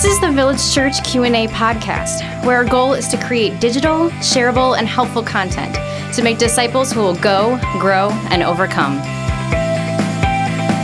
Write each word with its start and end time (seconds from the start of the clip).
This 0.00 0.14
is 0.14 0.20
the 0.22 0.32
Village 0.32 0.72
Church 0.72 1.04
Q&A 1.04 1.46
podcast, 1.48 2.42
where 2.46 2.56
our 2.56 2.64
goal 2.64 2.94
is 2.94 3.06
to 3.08 3.22
create 3.22 3.60
digital, 3.60 4.08
shareable, 4.22 4.78
and 4.78 4.88
helpful 4.88 5.22
content 5.22 5.74
to 6.14 6.22
make 6.22 6.38
disciples 6.38 6.90
who 6.90 7.00
will 7.00 7.16
go, 7.16 7.60
grow, 7.78 8.08
and 8.30 8.42
overcome. 8.42 8.96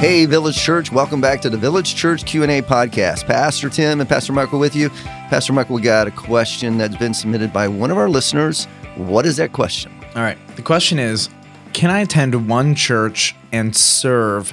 Hey, 0.01 0.27
Village 0.27 0.59
Church, 0.59 0.93
welcome 0.93 1.23
back 1.23 1.41
to 1.41 1.49
the 1.49 1.57
Village 1.57 1.95
Church 1.95 2.27
Q&A 2.27 2.61
podcast. 2.61 3.27
Pastor 3.27 3.71
Tim 3.71 4.01
and 4.01 4.09
Pastor 4.09 4.35
Michael 4.35 4.59
with 4.59 4.77
you. 4.77 4.91
Pastor 5.31 5.55
Michael, 5.55 5.77
we 5.77 5.81
got 5.81 6.07
a 6.07 6.11
question 6.11 6.77
that's 6.77 6.99
been 6.99 7.15
submitted 7.15 7.55
by 7.55 7.69
one 7.69 7.91
of 7.91 7.97
our 7.97 8.11
listeners. 8.11 8.67
What 8.97 9.25
is 9.25 9.39
that 9.39 9.55
question? 9.55 9.99
All 10.15 10.21
right. 10.21 10.37
The 10.57 10.63
question 10.63 10.99
is 10.99 11.31
Can 11.73 11.91
I 11.91 12.01
attend 12.01 12.51
one 12.51 12.75
church 12.75 13.35
and 13.51 13.75
serve 13.75 14.53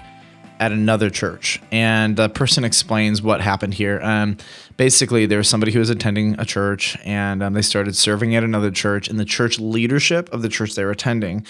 at 0.60 0.72
another 0.72 1.10
church? 1.10 1.62
And 1.72 2.16
the 2.16 2.30
person 2.30 2.64
explains 2.64 3.22
what 3.22 3.42
happened 3.42 3.74
here. 3.74 4.00
Um, 4.02 4.38
basically, 4.78 5.26
there 5.26 5.38
was 5.38 5.48
somebody 5.48 5.72
who 5.72 5.80
was 5.80 5.90
attending 5.90 6.40
a 6.40 6.46
church 6.46 6.98
and 7.04 7.44
um, 7.44 7.54
they 7.54 7.62
started 7.62 7.96
serving 7.96 8.36
at 8.36 8.44
another 8.44 8.72
church, 8.72 9.08
and 9.08 9.20
the 9.20 9.26
church 9.26 9.60
leadership 9.60 10.32
of 10.34 10.42
the 10.42 10.50
church 10.50 10.76
they 10.76 10.84
were 10.84 10.92
attending. 10.92 11.46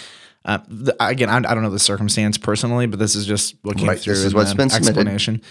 Uh, 0.46 0.60
the, 0.68 0.96
again, 1.00 1.30
I, 1.30 1.38
I 1.38 1.54
don't 1.54 1.64
know 1.64 1.70
the 1.70 1.80
circumstance 1.80 2.38
personally, 2.38 2.86
but 2.86 3.00
this 3.00 3.16
is 3.16 3.26
just 3.26 3.56
what 3.62 3.78
came 3.78 3.88
Right, 3.88 4.00
through 4.00 4.16
this 4.16 4.26
is 4.26 4.34
what's 4.34 4.54
been 4.54 4.70
submitted. 4.70 4.98
explanation. 4.98 5.42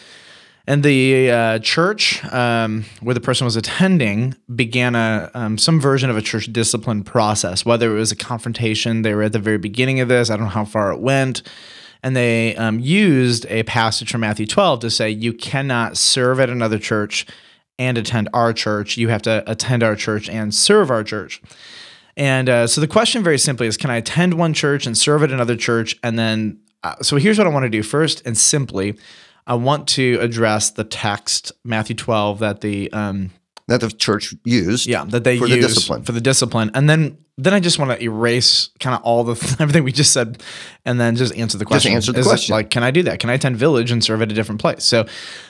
And 0.66 0.84
the 0.84 1.30
uh, 1.30 1.58
church 1.58 2.24
um, 2.26 2.84
where 3.00 3.14
the 3.14 3.20
person 3.20 3.44
was 3.44 3.56
attending 3.56 4.36
began 4.54 4.94
a 4.94 5.28
um, 5.34 5.58
some 5.58 5.80
version 5.80 6.08
of 6.08 6.16
a 6.16 6.22
church 6.22 6.52
discipline 6.52 7.02
process. 7.02 7.64
Whether 7.64 7.90
it 7.90 7.98
was 7.98 8.12
a 8.12 8.16
confrontation, 8.16 9.02
they 9.02 9.12
were 9.14 9.24
at 9.24 9.32
the 9.32 9.40
very 9.40 9.58
beginning 9.58 9.98
of 9.98 10.08
this. 10.08 10.30
I 10.30 10.36
don't 10.36 10.44
know 10.44 10.50
how 10.50 10.64
far 10.64 10.92
it 10.92 11.00
went, 11.00 11.42
and 12.02 12.16
they 12.16 12.56
um, 12.56 12.80
used 12.80 13.46
a 13.46 13.62
passage 13.64 14.10
from 14.10 14.22
Matthew 14.22 14.46
12 14.46 14.80
to 14.80 14.90
say 14.90 15.10
you 15.10 15.32
cannot 15.32 15.96
serve 15.96 16.40
at 16.40 16.50
another 16.50 16.78
church 16.78 17.26
and 17.78 17.96
attend 17.96 18.28
our 18.34 18.52
church. 18.52 18.96
You 18.96 19.08
have 19.08 19.22
to 19.22 19.42
attend 19.50 19.82
our 19.82 19.96
church 19.96 20.28
and 20.28 20.54
serve 20.54 20.90
our 20.90 21.04
church. 21.04 21.40
And 22.16 22.48
uh, 22.48 22.66
so 22.66 22.80
the 22.80 22.88
question, 22.88 23.22
very 23.22 23.38
simply, 23.38 23.66
is: 23.66 23.76
Can 23.76 23.90
I 23.90 23.96
attend 23.96 24.34
one 24.34 24.52
church 24.52 24.86
and 24.86 24.96
serve 24.96 25.22
at 25.22 25.30
another 25.30 25.56
church? 25.56 25.96
And 26.02 26.18
then, 26.18 26.60
uh, 26.82 26.96
so 27.00 27.16
here's 27.16 27.38
what 27.38 27.46
I 27.46 27.50
want 27.50 27.64
to 27.64 27.70
do 27.70 27.82
first, 27.82 28.24
and 28.26 28.36
simply, 28.36 28.98
I 29.46 29.54
want 29.54 29.88
to 29.90 30.18
address 30.20 30.70
the 30.70 30.84
text 30.84 31.52
Matthew 31.64 31.96
12 31.96 32.38
that 32.40 32.60
the 32.60 32.92
um, 32.92 33.30
That 33.72 33.80
the 33.80 33.90
church 33.90 34.34
used. 34.44 34.86
yeah 34.86 35.04
that 35.06 35.24
they 35.24 35.38
For 35.38 35.48
the 35.48 35.56
discipline. 35.60 36.02
for 36.04 36.12
the 36.12 36.20
discipline, 36.20 36.70
and 36.74 36.88
then 36.88 37.18
then 37.38 37.54
I 37.54 37.60
just 37.60 37.78
want 37.78 37.90
to 37.90 38.02
erase 38.02 38.68
kind 38.78 38.94
of 38.94 39.02
all 39.02 39.24
the 39.24 39.32
everything 39.60 39.84
we 39.84 39.92
just 39.92 40.12
said, 40.12 40.42
and 40.84 41.00
then 41.00 41.16
just 41.16 41.34
answer 41.34 41.56
the 41.58 41.64
question. 41.64 41.92
answer 41.92 42.12
the 42.12 42.20
Is 42.20 42.26
question. 42.26 42.52
Like, 42.52 42.68
can 42.70 42.82
I 42.82 42.90
do 42.90 43.02
that? 43.04 43.20
Can 43.20 43.30
I 43.30 43.34
attend 43.34 43.56
Village 43.56 43.90
and 43.90 44.04
serve 44.04 44.20
at 44.20 44.30
a 44.30 44.34
different 44.34 44.60
place? 44.60 44.84
So, 44.84 45.06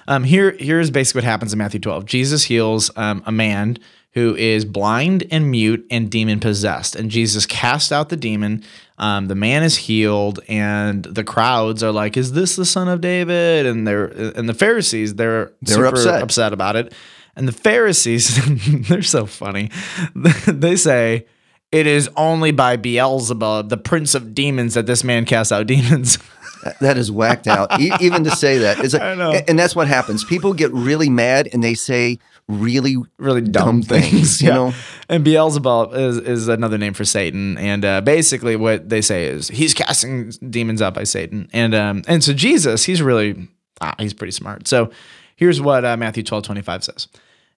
um, 0.07 0.23
here 0.25 0.53
here's 0.59 0.91
basically 0.91 1.19
what 1.19 1.25
happens 1.25 1.53
in 1.53 1.59
Matthew 1.59 1.81
12. 1.81 2.05
Jesus 2.07 2.45
heals 2.45 2.91
um, 2.97 3.23
a 3.27 3.33
man 3.33 3.79
who 4.15 4.37
is 4.37 4.65
blind 4.65 5.25
and 5.31 5.51
mute 5.51 5.85
and 5.91 6.09
demon 6.11 6.39
possessed, 6.39 6.95
and 6.95 7.11
Jesus 7.11 7.47
casts 7.47 7.91
out 7.91 8.11
the 8.11 8.17
demon. 8.17 8.63
Um, 8.99 9.27
the 9.27 9.35
man 9.35 9.65
is 9.65 9.77
healed, 9.77 10.39
and 10.49 11.03
the 11.05 11.25
crowds 11.25 11.83
are 11.83 11.91
like, 11.91 12.17
"Is 12.17 12.33
this 12.33 12.55
the 12.55 12.65
son 12.67 12.87
of 12.89 13.01
David?" 13.01 13.67
And 13.67 13.87
they're 13.89 14.05
and 14.39 14.49
the 14.49 14.55
Pharisees 14.55 15.17
they're 15.17 15.53
They're 15.63 15.75
super 15.77 15.87
upset. 15.87 16.23
upset 16.23 16.53
about 16.53 16.77
it. 16.77 16.93
And 17.37 17.49
the 17.49 17.53
Pharisees, 17.53 18.39
they're 18.89 19.03
so 19.03 19.27
funny. 19.27 19.71
they 20.47 20.77
say, 20.77 21.27
It 21.71 21.87
is 21.87 22.11
only 22.17 22.51
by 22.53 22.77
Beelzebub, 22.77 23.69
the 23.69 23.77
prince 23.79 24.15
of 24.15 24.35
demons, 24.35 24.75
that 24.75 24.87
this 24.87 25.03
man 25.05 25.25
casts 25.25 25.53
out 25.53 25.67
demons. 25.67 26.19
That 26.81 26.97
is 26.97 27.11
whacked 27.11 27.49
out. 27.49 27.81
Even 28.01 28.23
to 28.23 28.31
say 28.31 28.59
that 28.59 28.85
is, 28.85 28.95
I 28.95 29.17
know. 29.17 29.33
and 29.33 29.59
that's 29.59 29.75
what 29.75 29.89
happens. 29.89 30.23
People 30.23 30.55
get 30.55 30.73
really 30.73 31.11
mad 31.11 31.49
and 31.53 31.61
they 31.61 31.75
say 31.75 32.21
really, 32.47 32.95
really 33.19 33.41
dumb, 33.41 33.81
dumb, 33.81 33.83
things. 33.83 34.41
You 34.41 34.47
Yeah. 34.51 34.55
know, 34.55 34.75
And 35.09 35.25
Beelzebub 35.25 35.93
is, 35.93 36.19
is 36.19 36.47
another 36.47 36.79
name 36.79 36.95
for 36.95 37.05
Satan. 37.05 37.59
And 37.59 37.85
uh, 37.85 38.01
basically, 38.03 38.55
what 38.55 38.89
they 38.89 39.01
say 39.01 39.27
is 39.27 39.49
he's 39.49 39.75
casting 39.75 40.31
demons 40.51 40.81
out 40.81 40.95
by 40.95 41.03
Satan. 41.03 41.49
And 41.53 41.75
um, 41.75 42.03
and 42.07 42.23
so 42.23 42.33
Jesus, 42.33 42.85
he's 42.85 43.03
really 43.03 43.49
ah, 43.81 43.97
he's 43.99 44.15
pretty 44.15 44.31
smart. 44.31 44.69
So 44.69 44.93
here's 45.35 45.61
what 45.61 45.85
uh, 45.85 45.97
Matthew 45.97 46.23
12, 46.23 46.45
25 46.45 46.85
says. 46.85 47.09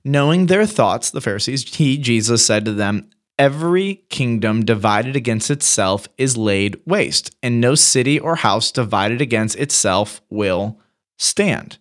Knowing 0.05 0.45
their 0.45 0.65
thoughts, 0.65 1.09
the 1.09 1.19
Pharisees, 1.19 1.75
he, 1.75 1.97
Jesus, 1.97 2.45
said 2.45 2.63
to 2.65 2.71
them, 2.71 3.09
Every 3.37 3.95
kingdom 4.09 4.63
divided 4.63 5.17
against 5.17 5.51
itself 5.51 6.07
is 6.17 6.37
laid 6.37 6.79
waste, 6.85 7.35
and 7.43 7.59
no 7.59 7.75
city 7.75 8.17
or 8.17 8.37
house 8.37 8.71
divided 8.71 9.19
against 9.19 9.57
itself 9.57 10.21
will 10.29 10.79
stand. 11.17 11.77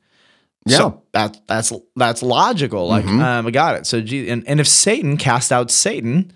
Yeah. 0.67 0.79
So 0.79 1.03
that 1.13 1.39
that's 1.47 1.73
that's 1.95 2.23
logical. 2.25 2.89
Like 2.89 3.05
Mhm. 3.05 3.21
um, 3.23 3.47
I 3.47 3.51
got 3.53 3.77
it. 3.77 3.87
So 3.87 3.99
and, 3.99 4.43
and 4.49 4.59
if 4.59 4.67
Satan 4.67 5.17
cast 5.17 5.53
out 5.53 5.71
Satan, 5.71 6.33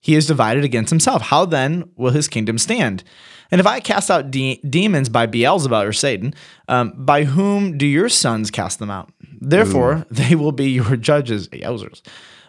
he 0.00 0.14
is 0.14 0.26
divided 0.26 0.64
against 0.64 0.88
himself. 0.90 1.20
How 1.20 1.44
then 1.44 1.90
will 1.96 2.12
his 2.12 2.28
kingdom 2.28 2.56
stand? 2.56 3.02
And 3.50 3.60
if 3.60 3.66
I 3.66 3.80
cast 3.80 4.10
out 4.10 4.30
de- 4.30 4.58
demons 4.66 5.10
by 5.10 5.26
Beelzebub 5.26 5.86
or 5.86 5.92
Satan, 5.92 6.32
um, 6.68 6.94
by 6.96 7.24
whom 7.24 7.76
do 7.76 7.84
your 7.86 8.08
sons 8.08 8.50
cast 8.50 8.78
them 8.78 8.90
out? 8.90 9.12
Therefore, 9.48 10.06
they 10.10 10.34
will 10.34 10.52
be 10.52 10.70
your 10.70 10.96
judges. 10.96 11.48
Yowzers. 11.48 12.02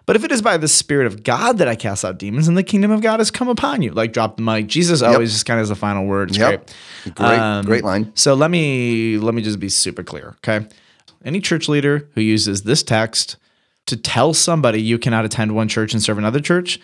But 0.06 0.18
if 0.18 0.24
it 0.26 0.32
is 0.34 0.42
by 0.42 0.58
the 0.58 0.68
Spirit 0.68 1.08
of 1.08 1.24
God 1.24 1.60
that 1.60 1.68
I 1.70 1.76
cast 1.76 2.04
out 2.04 2.20
demons, 2.20 2.48
then 2.48 2.56
the 2.56 2.64
kingdom 2.64 2.92
of 2.92 3.02
God 3.02 3.20
has 3.22 3.32
come 3.32 3.48
upon 3.48 3.82
you. 3.82 3.92
Like 3.92 4.12
drop 4.12 4.36
the 4.36 4.44
mic. 4.44 4.68
Jesus 4.68 5.02
always 5.02 5.32
just 5.32 5.46
kind 5.46 5.60
of 5.60 5.62
has 5.62 5.70
the 5.70 5.76
final 5.76 6.06
word. 6.06 6.30
It's 6.30 6.38
Yep. 6.38 6.66
great. 7.06 7.16
great, 7.16 7.40
Um, 7.40 7.66
great 7.66 7.84
line. 7.86 8.12
So 8.16 8.34
let 8.34 8.52
me 8.52 9.18
let 9.18 9.34
me 9.34 9.42
just 9.42 9.60
be 9.60 9.70
super 9.70 10.04
clear, 10.04 10.36
okay? 10.46 10.68
Any 11.24 11.40
church 11.40 11.70
leader 11.70 12.10
who 12.16 12.22
uses 12.22 12.64
this 12.64 12.84
text 12.84 13.38
to 13.86 13.96
tell 13.96 14.34
somebody 14.34 14.82
you 14.82 15.00
cannot 15.00 15.24
attend 15.24 15.56
one 15.56 15.70
church 15.70 15.94
and 15.94 16.04
serve 16.04 16.18
another 16.18 16.42
church, 16.42 16.80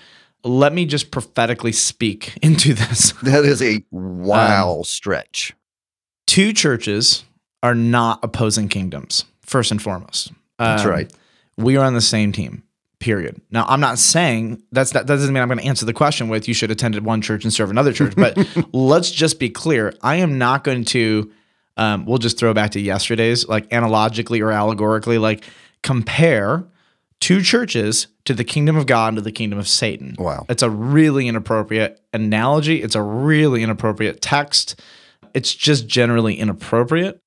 let 0.46 0.74
me 0.74 0.86
just 0.86 1.12
prophetically 1.12 1.74
speak 1.74 2.38
into 2.42 2.74
this. 2.74 3.12
That 3.24 3.44
is 3.44 3.62
a 3.62 3.76
um, 3.76 3.84
wow 4.24 4.82
stretch. 4.84 5.54
Two 6.26 6.54
churches 6.54 7.26
are 7.64 7.76
not 7.76 8.20
opposing 8.24 8.70
kingdoms, 8.70 9.26
first 9.50 9.72
and 9.72 9.82
foremost. 9.82 10.32
That's 10.58 10.84
Um, 10.86 10.90
right. 10.92 11.14
We 11.58 11.76
are 11.78 11.84
on 11.86 11.94
the 11.94 12.02
same 12.02 12.32
team. 12.32 12.64
Period. 13.00 13.42
Now, 13.50 13.66
I'm 13.68 13.80
not 13.80 13.98
saying 13.98 14.62
that's 14.74 14.92
that, 14.92 15.08
that 15.08 15.16
doesn't 15.16 15.34
mean 15.34 15.42
I'm 15.42 15.48
going 15.48 15.60
to 15.60 15.66
answer 15.66 15.86
the 15.86 15.94
question 15.94 16.28
with 16.28 16.48
you 16.50 16.54
should 16.54 16.70
attend 16.70 16.96
at 16.98 17.04
one 17.04 17.22
church 17.22 17.46
and 17.46 17.54
serve 17.54 17.70
another 17.70 17.94
church, 17.94 18.14
but 18.16 18.38
let's 18.74 19.10
just 19.10 19.40
be 19.40 19.50
clear. 19.50 19.94
I 20.02 20.18
am 20.18 20.38
not 20.38 20.64
going 20.66 20.84
to. 20.86 21.32
Um, 21.78 22.06
we'll 22.06 22.18
just 22.18 22.38
throw 22.38 22.54
back 22.54 22.72
to 22.72 22.80
yesterday's, 22.82 23.48
like 23.48 23.72
analogically 23.72 24.42
or 24.42 24.52
allegorically, 24.52 25.18
like 25.18 25.46
compare 25.82 26.66
two 27.22 27.42
churches 27.42 28.08
to 28.26 28.34
the 28.34 28.44
kingdom 28.44 28.76
of 28.76 28.86
God 28.86 29.10
and 29.10 29.18
to 29.18 29.22
the 29.22 29.32
kingdom 29.32 29.58
of 29.60 29.68
Satan. 29.68 30.16
Wow. 30.20 30.46
It's 30.50 30.62
a 30.64 30.70
really 30.70 31.28
inappropriate 31.30 32.02
analogy. 32.14 32.82
It's 32.84 32.96
a 32.96 33.02
really 33.02 33.64
inappropriate 33.64 34.22
text. 34.22 34.82
It's 35.34 35.56
just 35.56 35.88
generally 35.88 36.36
inappropriate. 36.36 37.22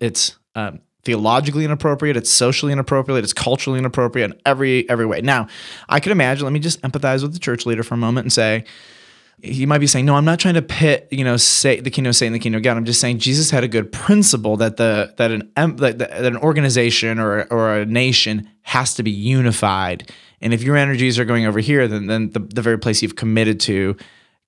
It's 0.00 0.38
um, 0.54 0.80
theologically 1.04 1.64
inappropriate. 1.64 2.16
It's 2.16 2.30
socially 2.30 2.72
inappropriate. 2.72 3.24
It's 3.24 3.32
culturally 3.32 3.78
inappropriate 3.78 4.30
in 4.30 4.40
every 4.46 4.88
every 4.88 5.06
way. 5.06 5.20
Now, 5.20 5.48
I 5.88 6.00
could 6.00 6.12
imagine. 6.12 6.44
Let 6.44 6.52
me 6.52 6.60
just 6.60 6.80
empathize 6.82 7.22
with 7.22 7.32
the 7.32 7.38
church 7.38 7.66
leader 7.66 7.82
for 7.82 7.94
a 7.94 7.98
moment 7.98 8.24
and 8.24 8.32
say, 8.32 8.64
he 9.42 9.66
might 9.66 9.78
be 9.78 9.88
saying, 9.88 10.06
"No, 10.06 10.14
I'm 10.14 10.24
not 10.24 10.38
trying 10.38 10.54
to 10.54 10.62
pit, 10.62 11.08
you 11.10 11.24
know, 11.24 11.36
say 11.36 11.80
the 11.80 11.90
kingdom 11.90 12.10
of 12.10 12.16
Satan, 12.16 12.32
the 12.32 12.38
kingdom 12.38 12.58
of 12.58 12.62
God. 12.62 12.76
I'm 12.76 12.84
just 12.84 13.00
saying 13.00 13.18
Jesus 13.18 13.50
had 13.50 13.64
a 13.64 13.68
good 13.68 13.90
principle 13.90 14.56
that 14.58 14.76
the 14.76 15.12
that 15.16 15.32
an 15.32 15.50
that, 15.56 15.98
that 15.98 16.24
an 16.24 16.36
organization 16.36 17.18
or 17.18 17.44
or 17.50 17.78
a 17.78 17.86
nation 17.86 18.48
has 18.62 18.94
to 18.94 19.02
be 19.02 19.10
unified. 19.10 20.10
And 20.40 20.54
if 20.54 20.62
your 20.62 20.76
energies 20.76 21.18
are 21.18 21.24
going 21.24 21.46
over 21.46 21.58
here, 21.58 21.88
then 21.88 22.06
then 22.06 22.30
the, 22.30 22.40
the 22.40 22.62
very 22.62 22.78
place 22.78 23.02
you've 23.02 23.16
committed 23.16 23.58
to 23.60 23.96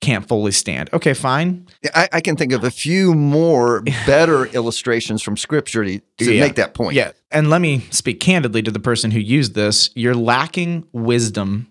can't 0.00 0.26
fully 0.28 0.52
stand. 0.52 0.90
Okay, 0.92 1.14
fine. 1.14 1.66
I, 1.94 2.08
I 2.14 2.20
can 2.20 2.36
think 2.36 2.52
of 2.52 2.62
a 2.64 2.70
few 2.70 3.14
more 3.14 3.80
better 4.06 4.46
illustrations 4.54 5.22
from 5.22 5.36
scripture 5.36 5.84
to, 5.84 5.98
to 6.18 6.34
Yeah. 6.34 6.40
make 6.40 6.56
that 6.56 6.74
point. 6.74 6.94
Yeah. 6.94 7.12
And 7.30 7.48
let 7.48 7.60
me 7.60 7.80
speak 7.90 8.20
candidly 8.20 8.62
to 8.62 8.70
the 8.70 8.80
person 8.80 9.10
who 9.10 9.20
used 9.20 9.54
this. 9.54 9.90
You're 9.94 10.14
lacking 10.14 10.86
wisdom 10.92 11.68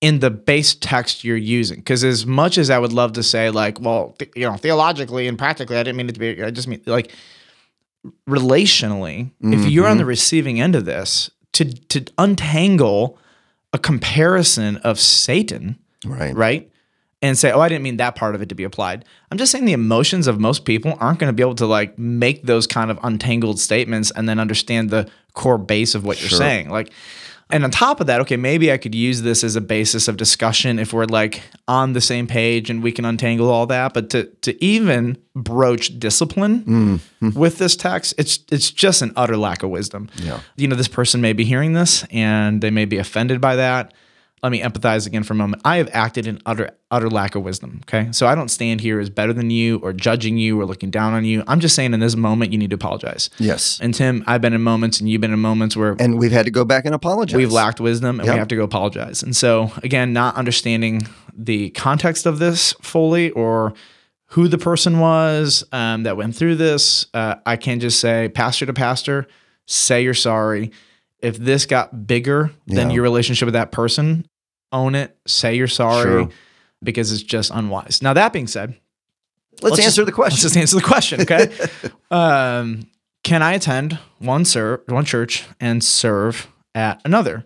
in 0.00 0.18
the 0.18 0.30
base 0.30 0.74
text 0.74 1.24
you're 1.24 1.36
using. 1.36 1.76
Because 1.78 2.04
as 2.04 2.26
much 2.26 2.58
as 2.58 2.70
I 2.70 2.78
would 2.78 2.92
love 2.92 3.12
to 3.14 3.22
say, 3.22 3.50
like, 3.50 3.80
well, 3.80 4.14
th- 4.18 4.32
you 4.34 4.46
know, 4.48 4.56
theologically 4.56 5.28
and 5.28 5.38
practically, 5.38 5.76
I 5.76 5.82
didn't 5.82 5.96
mean 5.96 6.08
it 6.08 6.12
to 6.14 6.20
be, 6.20 6.42
I 6.42 6.50
just 6.50 6.68
mean 6.68 6.82
like 6.86 7.12
relationally, 8.28 9.30
if 9.40 9.60
mm-hmm. 9.60 9.68
you're 9.68 9.86
on 9.86 9.96
the 9.98 10.04
receiving 10.04 10.60
end 10.60 10.74
of 10.74 10.84
this, 10.84 11.30
to 11.52 11.64
to 11.64 12.04
untangle 12.18 13.18
a 13.72 13.78
comparison 13.78 14.76
of 14.78 15.00
Satan, 15.00 15.78
Right. 16.04 16.34
right? 16.34 16.70
And 17.24 17.38
say, 17.38 17.52
oh, 17.52 17.60
I 17.60 17.68
didn't 17.70 17.84
mean 17.84 17.96
that 17.96 18.16
part 18.16 18.34
of 18.34 18.42
it 18.42 18.48
to 18.50 18.54
be 18.54 18.64
applied. 18.64 19.04
I'm 19.30 19.38
just 19.38 19.50
saying 19.50 19.64
the 19.64 19.72
emotions 19.72 20.26
of 20.26 20.38
most 20.38 20.64
people 20.66 20.92
aren't 21.00 21.18
going 21.18 21.32
to 21.32 21.32
be 21.32 21.42
able 21.42 21.54
to 21.54 21.66
like 21.66 21.98
make 21.98 22.42
those 22.42 22.66
kind 22.66 22.90
of 22.90 22.98
untangled 23.02 23.58
statements 23.58 24.12
and 24.14 24.28
then 24.28 24.38
understand 24.38 24.90
the 24.90 25.08
core 25.32 25.56
base 25.58 25.94
of 25.94 26.04
what 26.04 26.20
you're 26.20 26.28
saying. 26.28 26.68
Like, 26.68 26.92
And 27.50 27.62
on 27.62 27.70
top 27.70 28.00
of 28.00 28.06
that, 28.06 28.20
okay, 28.22 28.36
maybe 28.36 28.72
I 28.72 28.78
could 28.78 28.94
use 28.94 29.22
this 29.22 29.44
as 29.44 29.54
a 29.54 29.60
basis 29.60 30.08
of 30.08 30.16
discussion 30.16 30.78
if 30.78 30.92
we're 30.92 31.04
like 31.04 31.42
on 31.68 31.92
the 31.92 32.00
same 32.00 32.26
page 32.26 32.70
and 32.70 32.82
we 32.82 32.90
can 32.90 33.04
untangle 33.04 33.50
all 33.50 33.66
that. 33.66 33.92
But 33.94 34.10
to 34.10 34.24
to 34.42 34.64
even 34.64 35.18
broach 35.34 35.98
discipline 35.98 36.64
mm-hmm. 36.64 37.38
with 37.38 37.58
this 37.58 37.76
text, 37.76 38.14
it's 38.16 38.40
it's 38.50 38.70
just 38.70 39.02
an 39.02 39.12
utter 39.14 39.36
lack 39.36 39.62
of 39.62 39.70
wisdom. 39.70 40.08
Yeah. 40.16 40.40
You 40.56 40.68
know, 40.68 40.76
this 40.76 40.88
person 40.88 41.20
may 41.20 41.32
be 41.32 41.44
hearing 41.44 41.74
this 41.74 42.04
and 42.10 42.62
they 42.62 42.70
may 42.70 42.86
be 42.86 42.98
offended 42.98 43.40
by 43.40 43.56
that. 43.56 43.92
Let 44.44 44.52
me 44.52 44.60
empathize 44.60 45.06
again 45.06 45.22
for 45.22 45.32
a 45.32 45.36
moment. 45.36 45.62
I 45.64 45.78
have 45.78 45.88
acted 45.92 46.26
in 46.26 46.38
utter 46.44 46.70
utter 46.90 47.08
lack 47.08 47.34
of 47.34 47.42
wisdom. 47.42 47.80
Okay. 47.84 48.12
So 48.12 48.26
I 48.26 48.34
don't 48.34 48.50
stand 48.50 48.82
here 48.82 49.00
as 49.00 49.08
better 49.08 49.32
than 49.32 49.48
you 49.48 49.78
or 49.78 49.94
judging 49.94 50.36
you 50.36 50.60
or 50.60 50.66
looking 50.66 50.90
down 50.90 51.14
on 51.14 51.24
you. 51.24 51.42
I'm 51.48 51.60
just 51.60 51.74
saying 51.74 51.94
in 51.94 52.00
this 52.00 52.14
moment 52.14 52.52
you 52.52 52.58
need 52.58 52.68
to 52.70 52.74
apologize. 52.76 53.30
Yes. 53.38 53.78
And 53.80 53.94
Tim, 53.94 54.22
I've 54.26 54.42
been 54.42 54.52
in 54.52 54.60
moments 54.60 55.00
and 55.00 55.08
you've 55.08 55.22
been 55.22 55.32
in 55.32 55.38
moments 55.40 55.78
where 55.78 55.96
And 55.98 56.18
we've 56.18 56.30
had 56.30 56.44
to 56.44 56.50
go 56.50 56.62
back 56.64 56.84
and 56.84 56.94
apologize. 56.94 57.36
we've 57.38 57.50
lacked 57.50 57.80
wisdom 57.80 58.20
and 58.20 58.26
Yep. 58.26 58.34
we 58.34 58.38
have 58.38 58.48
to 58.48 58.56
go 58.56 58.64
apologize. 58.64 59.22
And 59.22 59.34
so, 59.34 59.72
again, 59.82 60.12
not 60.12 60.36
understanding 60.36 61.08
the 61.34 61.70
context 61.70 62.26
of 62.26 62.38
this 62.38 62.74
fully 62.82 63.30
or 63.30 63.72
who 64.26 64.46
the 64.48 64.58
person 64.58 64.98
was 64.98 65.64
um, 65.72 66.02
that 66.02 66.18
went 66.18 66.36
through 66.36 66.56
this, 66.56 67.06
uh, 67.14 67.36
I 67.46 67.56
can 67.56 67.80
just 67.80 67.98
say, 67.98 68.28
pastor 68.28 68.66
to 68.66 68.74
pastor, 68.74 69.26
say 69.66 70.02
you're 70.02 70.12
sorry. 70.12 70.70
If 71.20 71.38
this 71.38 71.64
got 71.64 72.06
bigger 72.06 72.50
than 72.66 72.90
Yeah. 72.90 72.96
your 72.96 73.02
relationship 73.04 73.46
with 73.46 73.54
that 73.54 73.72
person, 73.72 74.26
own 74.72 74.94
it, 74.94 75.16
say 75.26 75.54
you're 75.54 75.68
sorry 75.68 76.24
Sure. 76.24 76.28
because 76.82 77.12
it's 77.12 77.22
just 77.22 77.50
unwise. 77.54 78.00
Now, 78.02 78.12
that 78.14 78.32
being 78.32 78.46
said, 78.46 78.76
Let's, 79.62 79.76
Let's 79.76 79.86
answer 79.86 80.00
just- 80.02 80.06
the 80.06 80.12
question. 80.12 80.34
Let's 80.34 80.42
just 80.42 80.56
answer 80.56 80.76
the 80.76 80.82
question, 80.82 81.20
okay? 81.20 81.52
um, 82.10 82.88
can 83.22 83.40
I 83.42 83.52
attend 83.54 83.98
one 84.18 84.44
ser- 84.44 84.82
one 84.88 85.04
church 85.04 85.44
and 85.60 85.82
serve 85.82 86.48
at 86.74 87.00
another? 87.04 87.44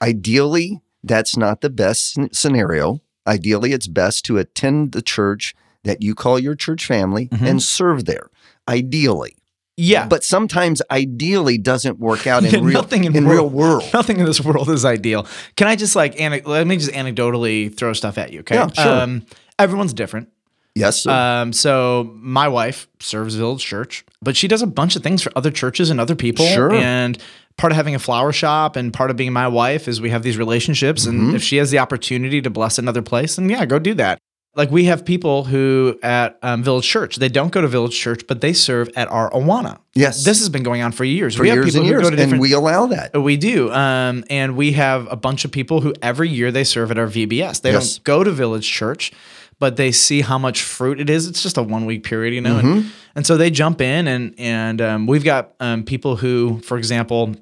Ideally, 0.00 0.80
that's 1.04 1.36
not 1.36 1.60
the 1.60 1.68
best 1.70 2.16
scenario. 2.34 3.00
Ideally, 3.26 3.72
it's 3.72 3.86
best 3.86 4.24
to 4.26 4.38
attend 4.38 4.92
the 4.92 5.02
church 5.02 5.54
that 5.84 6.00
you 6.02 6.14
call 6.14 6.38
your 6.38 6.54
church 6.54 6.86
family 6.86 7.28
Mhm. 7.28 7.46
and 7.46 7.62
serve 7.62 8.06
there. 8.06 8.28
Ideally. 8.66 9.36
Yeah, 9.82 10.06
But 10.06 10.22
sometimes 10.24 10.80
ideally 10.90 11.58
doesn't 11.58 11.98
work 11.98 12.26
out 12.26 12.44
in 12.54 12.64
real 12.64 12.74
nothing 12.80 13.04
in 13.04 13.16
in 13.16 13.24
world- 13.24 13.36
real 13.36 13.48
world. 13.50 13.90
nothing 13.94 14.18
in 14.20 14.26
this 14.26 14.40
world 14.40 14.68
is 14.70 14.84
ideal. 14.84 15.26
Can 15.56 15.66
I 15.66 15.76
just 15.76 15.96
like 15.96 16.14
ane- 16.20 16.42
let 16.44 16.66
me 16.66 16.76
just 16.76 16.92
anecdotally 16.92 17.74
throw 17.76 17.92
stuff 17.92 18.18
at 18.18 18.32
you? 18.32 18.40
Okay, 18.40 18.54
Yeah, 18.54 18.68
sure. 18.72 19.00
Um, 19.02 19.26
everyone's 19.58 19.92
different. 19.92 20.28
Yes. 20.74 21.02
sir. 21.02 21.10
Um, 21.10 21.52
so 21.52 22.10
my 22.16 22.48
wife 22.48 22.88
serves 23.00 23.34
Village 23.34 23.62
Church, 23.62 24.04
but 24.22 24.36
she 24.36 24.48
does 24.48 24.62
a 24.62 24.66
bunch 24.66 24.96
of 24.96 25.02
things 25.02 25.22
for 25.22 25.30
other 25.36 25.50
churches 25.50 25.90
and 25.90 26.00
other 26.00 26.14
people. 26.14 26.46
Sure. 26.46 26.72
And 26.72 27.18
part 27.58 27.72
of 27.72 27.76
having 27.76 27.94
a 27.94 27.98
flower 27.98 28.32
shop 28.32 28.76
and 28.76 28.90
part 28.92 29.10
of 29.10 29.16
being 29.16 29.32
my 29.34 29.48
wife 29.48 29.86
is 29.86 30.00
we 30.00 30.08
have 30.10 30.22
these 30.22 30.38
relationships. 30.38 31.06
Mm-hmm. 31.06 31.26
And 31.26 31.34
if 31.34 31.42
she 31.42 31.58
has 31.58 31.70
the 31.70 31.78
opportunity 31.78 32.40
to 32.40 32.48
bless 32.48 32.78
another 32.78 33.02
place, 33.02 33.36
then 33.36 33.50
yeah, 33.50 33.66
go 33.66 33.78
do 33.78 33.92
that. 33.94 34.18
Like 34.54 34.70
we 34.70 34.84
have 34.84 35.06
people 35.06 35.44
who 35.44 35.98
at 36.02 36.38
um, 36.42 36.62
Village 36.62 36.84
Church, 36.86 37.16
they 37.16 37.30
don't 37.30 37.50
go 37.50 37.62
to 37.62 37.68
Village 37.68 37.96
Church, 37.98 38.26
but 38.28 38.42
they 38.42 38.52
serve 38.52 38.90
at 38.96 39.08
our 39.08 39.30
Awana. 39.30 39.78
Yes. 39.94 40.24
This 40.26 40.40
has 40.40 40.50
been 40.50 40.62
going 40.62 40.82
on 40.82 40.92
for 40.92 41.04
years. 41.04 41.36
for 41.36 41.42
we 41.42 41.48
have 41.48 41.56
years 41.56 41.66
people 41.68 41.80
and 41.80 41.88
years. 41.88 42.02
go 42.02 42.10
to 42.10 42.16
different 42.16 42.32
And 42.34 42.40
we 42.42 42.52
allow 42.52 42.86
that. 42.88 43.16
we 43.18 43.38
do. 43.38 43.72
Um, 43.72 44.24
and 44.28 44.54
we 44.54 44.72
have 44.72 45.10
a 45.10 45.16
bunch 45.16 45.46
of 45.46 45.52
people 45.52 45.80
who 45.80 45.94
every 46.02 46.28
year 46.28 46.52
they 46.52 46.64
serve 46.64 46.90
at 46.90 46.98
our 46.98 47.06
VBS. 47.06 47.62
They 47.62 47.72
Yes. 47.72 47.96
don't 47.96 48.04
go 48.04 48.24
to 48.24 48.30
Village 48.30 48.70
Church, 48.70 49.10
but 49.58 49.76
they 49.76 49.90
see 49.90 50.20
how 50.20 50.36
much 50.36 50.60
fruit 50.62 51.00
it 51.00 51.08
is. 51.08 51.26
It's 51.28 51.42
just 51.42 51.56
a 51.56 51.62
one 51.62 51.86
week 51.86 52.04
period, 52.04 52.34
you 52.34 52.42
know? 52.42 52.56
Mm-hmm. 52.56 52.72
And, 52.72 52.92
and 53.14 53.26
so 53.26 53.38
they 53.38 53.50
jump 53.50 53.80
in 53.80 54.06
and, 54.06 54.34
and 54.36 54.82
um, 54.82 55.06
we've 55.06 55.24
got 55.24 55.54
um, 55.60 55.82
people 55.82 56.16
who, 56.16 56.60
for 56.60 56.76
example, 56.76 57.34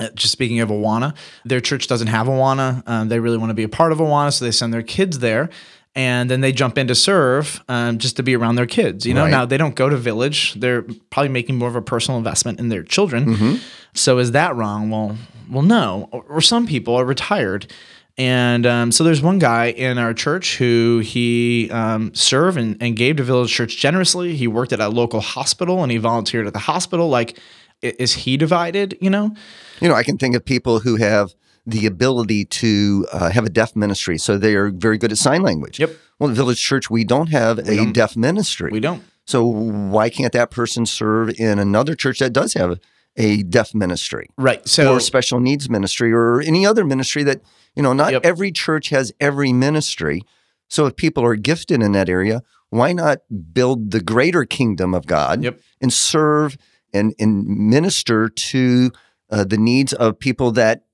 uh, 0.00 0.08
just 0.16 0.32
speaking 0.32 0.58
of 0.58 0.70
Awana, 0.70 1.14
their 1.44 1.60
church 1.60 1.86
doesn't 1.86 2.08
have 2.08 2.26
Awana. 2.26 2.82
Um, 2.88 3.08
they 3.08 3.20
really 3.20 3.38
want 3.38 3.50
to 3.50 3.54
be 3.54 3.62
a 3.62 3.68
part 3.68 3.92
of 3.92 3.98
Awana, 3.98 4.32
so 4.32 4.44
they 4.44 4.50
send 4.50 4.72
their 4.74 4.82
kids 4.82 5.20
there. 5.20 5.50
And 5.94 6.30
then 6.30 6.40
they 6.40 6.52
jump 6.52 6.78
in 6.78 6.86
to 6.88 6.94
serve 6.94 7.62
um, 7.68 7.98
just 7.98 8.16
to 8.16 8.22
be 8.22 8.34
around 8.34 8.54
their 8.54 8.66
kids. 8.66 9.04
You 9.04 9.12
know, 9.12 9.24
Right. 9.24 9.30
now 9.30 9.44
they 9.44 9.58
don't 9.58 9.74
go 9.74 9.90
to 9.90 9.96
village. 9.96 10.54
They're 10.54 10.82
probably 11.10 11.28
making 11.28 11.56
more 11.56 11.68
of 11.68 11.76
a 11.76 11.82
personal 11.82 12.16
investment 12.16 12.58
in 12.60 12.70
their 12.70 12.82
children. 12.82 13.26
Mm-hmm. 13.36 13.54
So 13.92 14.16
is 14.18 14.30
that 14.32 14.56
wrong? 14.56 14.88
Well, 14.88 15.18
well, 15.50 15.62
no. 15.62 16.08
Or, 16.10 16.22
or 16.28 16.40
some 16.40 16.66
people 16.66 16.94
are 16.96 17.04
retired, 17.04 17.70
and 18.16 18.64
um, 18.66 18.90
so 18.92 19.04
there's 19.04 19.20
one 19.20 19.38
guy 19.38 19.66
in 19.66 19.98
our 19.98 20.14
church 20.14 20.56
who 20.56 21.00
he 21.04 21.70
um, 21.70 22.14
served 22.14 22.56
and, 22.56 22.76
and 22.80 22.96
gave 22.96 23.16
to 23.16 23.22
Village 23.22 23.52
Church 23.52 23.76
generously. 23.76 24.34
He 24.34 24.46
worked 24.46 24.72
at 24.72 24.80
a 24.80 24.88
local 24.88 25.20
hospital 25.20 25.82
and 25.82 25.90
he 25.92 25.98
volunteered 25.98 26.46
at 26.46 26.52
the 26.54 26.58
hospital. 26.58 27.08
Like, 27.10 27.38
is 27.82 28.12
he 28.14 28.36
divided? 28.38 28.96
You 29.00 29.10
know? 29.10 29.34
You 29.80 29.88
know, 29.88 29.94
I 29.94 30.04
can 30.04 30.16
think 30.16 30.34
of 30.36 30.44
people 30.44 30.78
who 30.80 30.96
have 30.96 31.34
the 31.66 31.86
ability 31.86 32.44
to 32.44 33.06
uh, 33.12 33.30
have 33.30 33.44
a 33.44 33.50
deaf 33.50 33.76
ministry, 33.76 34.18
so 34.18 34.36
they 34.38 34.54
are 34.56 34.70
very 34.70 34.98
good 34.98 35.12
at 35.12 35.18
sign 35.18 35.42
language. 35.42 35.78
Yep. 35.78 35.90
Well, 36.18 36.28
the 36.28 36.34
Village 36.34 36.60
Church, 36.60 36.90
we 36.90 37.04
don't 37.04 37.28
have 37.28 37.58
a 37.58 37.76
don't. 37.76 37.92
deaf 37.92 38.16
ministry. 38.16 38.70
We 38.72 38.80
don't. 38.80 39.02
So 39.26 39.46
why 39.46 40.10
can't 40.10 40.32
that 40.32 40.50
person 40.50 40.84
serve 40.86 41.30
in 41.38 41.58
another 41.60 41.94
church 41.94 42.18
that 42.18 42.32
does 42.32 42.54
have 42.54 42.80
a 43.16 43.42
deaf 43.42 43.74
ministry 43.74 44.26
Right. 44.38 44.66
So 44.66 44.94
or 44.94 45.00
special 45.00 45.38
needs 45.38 45.68
ministry 45.68 46.12
or 46.12 46.40
any 46.40 46.64
other 46.66 46.82
ministry 46.84 47.22
that, 47.24 47.42
you 47.76 47.82
know, 47.82 47.92
not 47.92 48.12
Yep. 48.12 48.24
every 48.24 48.50
church 48.50 48.88
has 48.88 49.12
every 49.20 49.52
ministry. 49.52 50.22
So 50.68 50.86
if 50.86 50.96
people 50.96 51.22
are 51.24 51.36
gifted 51.36 51.82
in 51.82 51.92
that 51.92 52.08
area, 52.08 52.42
why 52.70 52.92
not 52.94 53.18
build 53.52 53.90
the 53.90 54.00
greater 54.00 54.44
kingdom 54.44 54.94
of 54.94 55.06
God 55.06 55.44
Yep. 55.44 55.60
and 55.80 55.92
serve 55.92 56.56
and, 56.94 57.14
and 57.18 57.44
minister 57.46 58.28
to 58.28 58.90
uh, 59.30 59.44
the 59.44 59.58
needs 59.58 59.92
of 59.92 60.18
people 60.18 60.50
that 60.52 60.84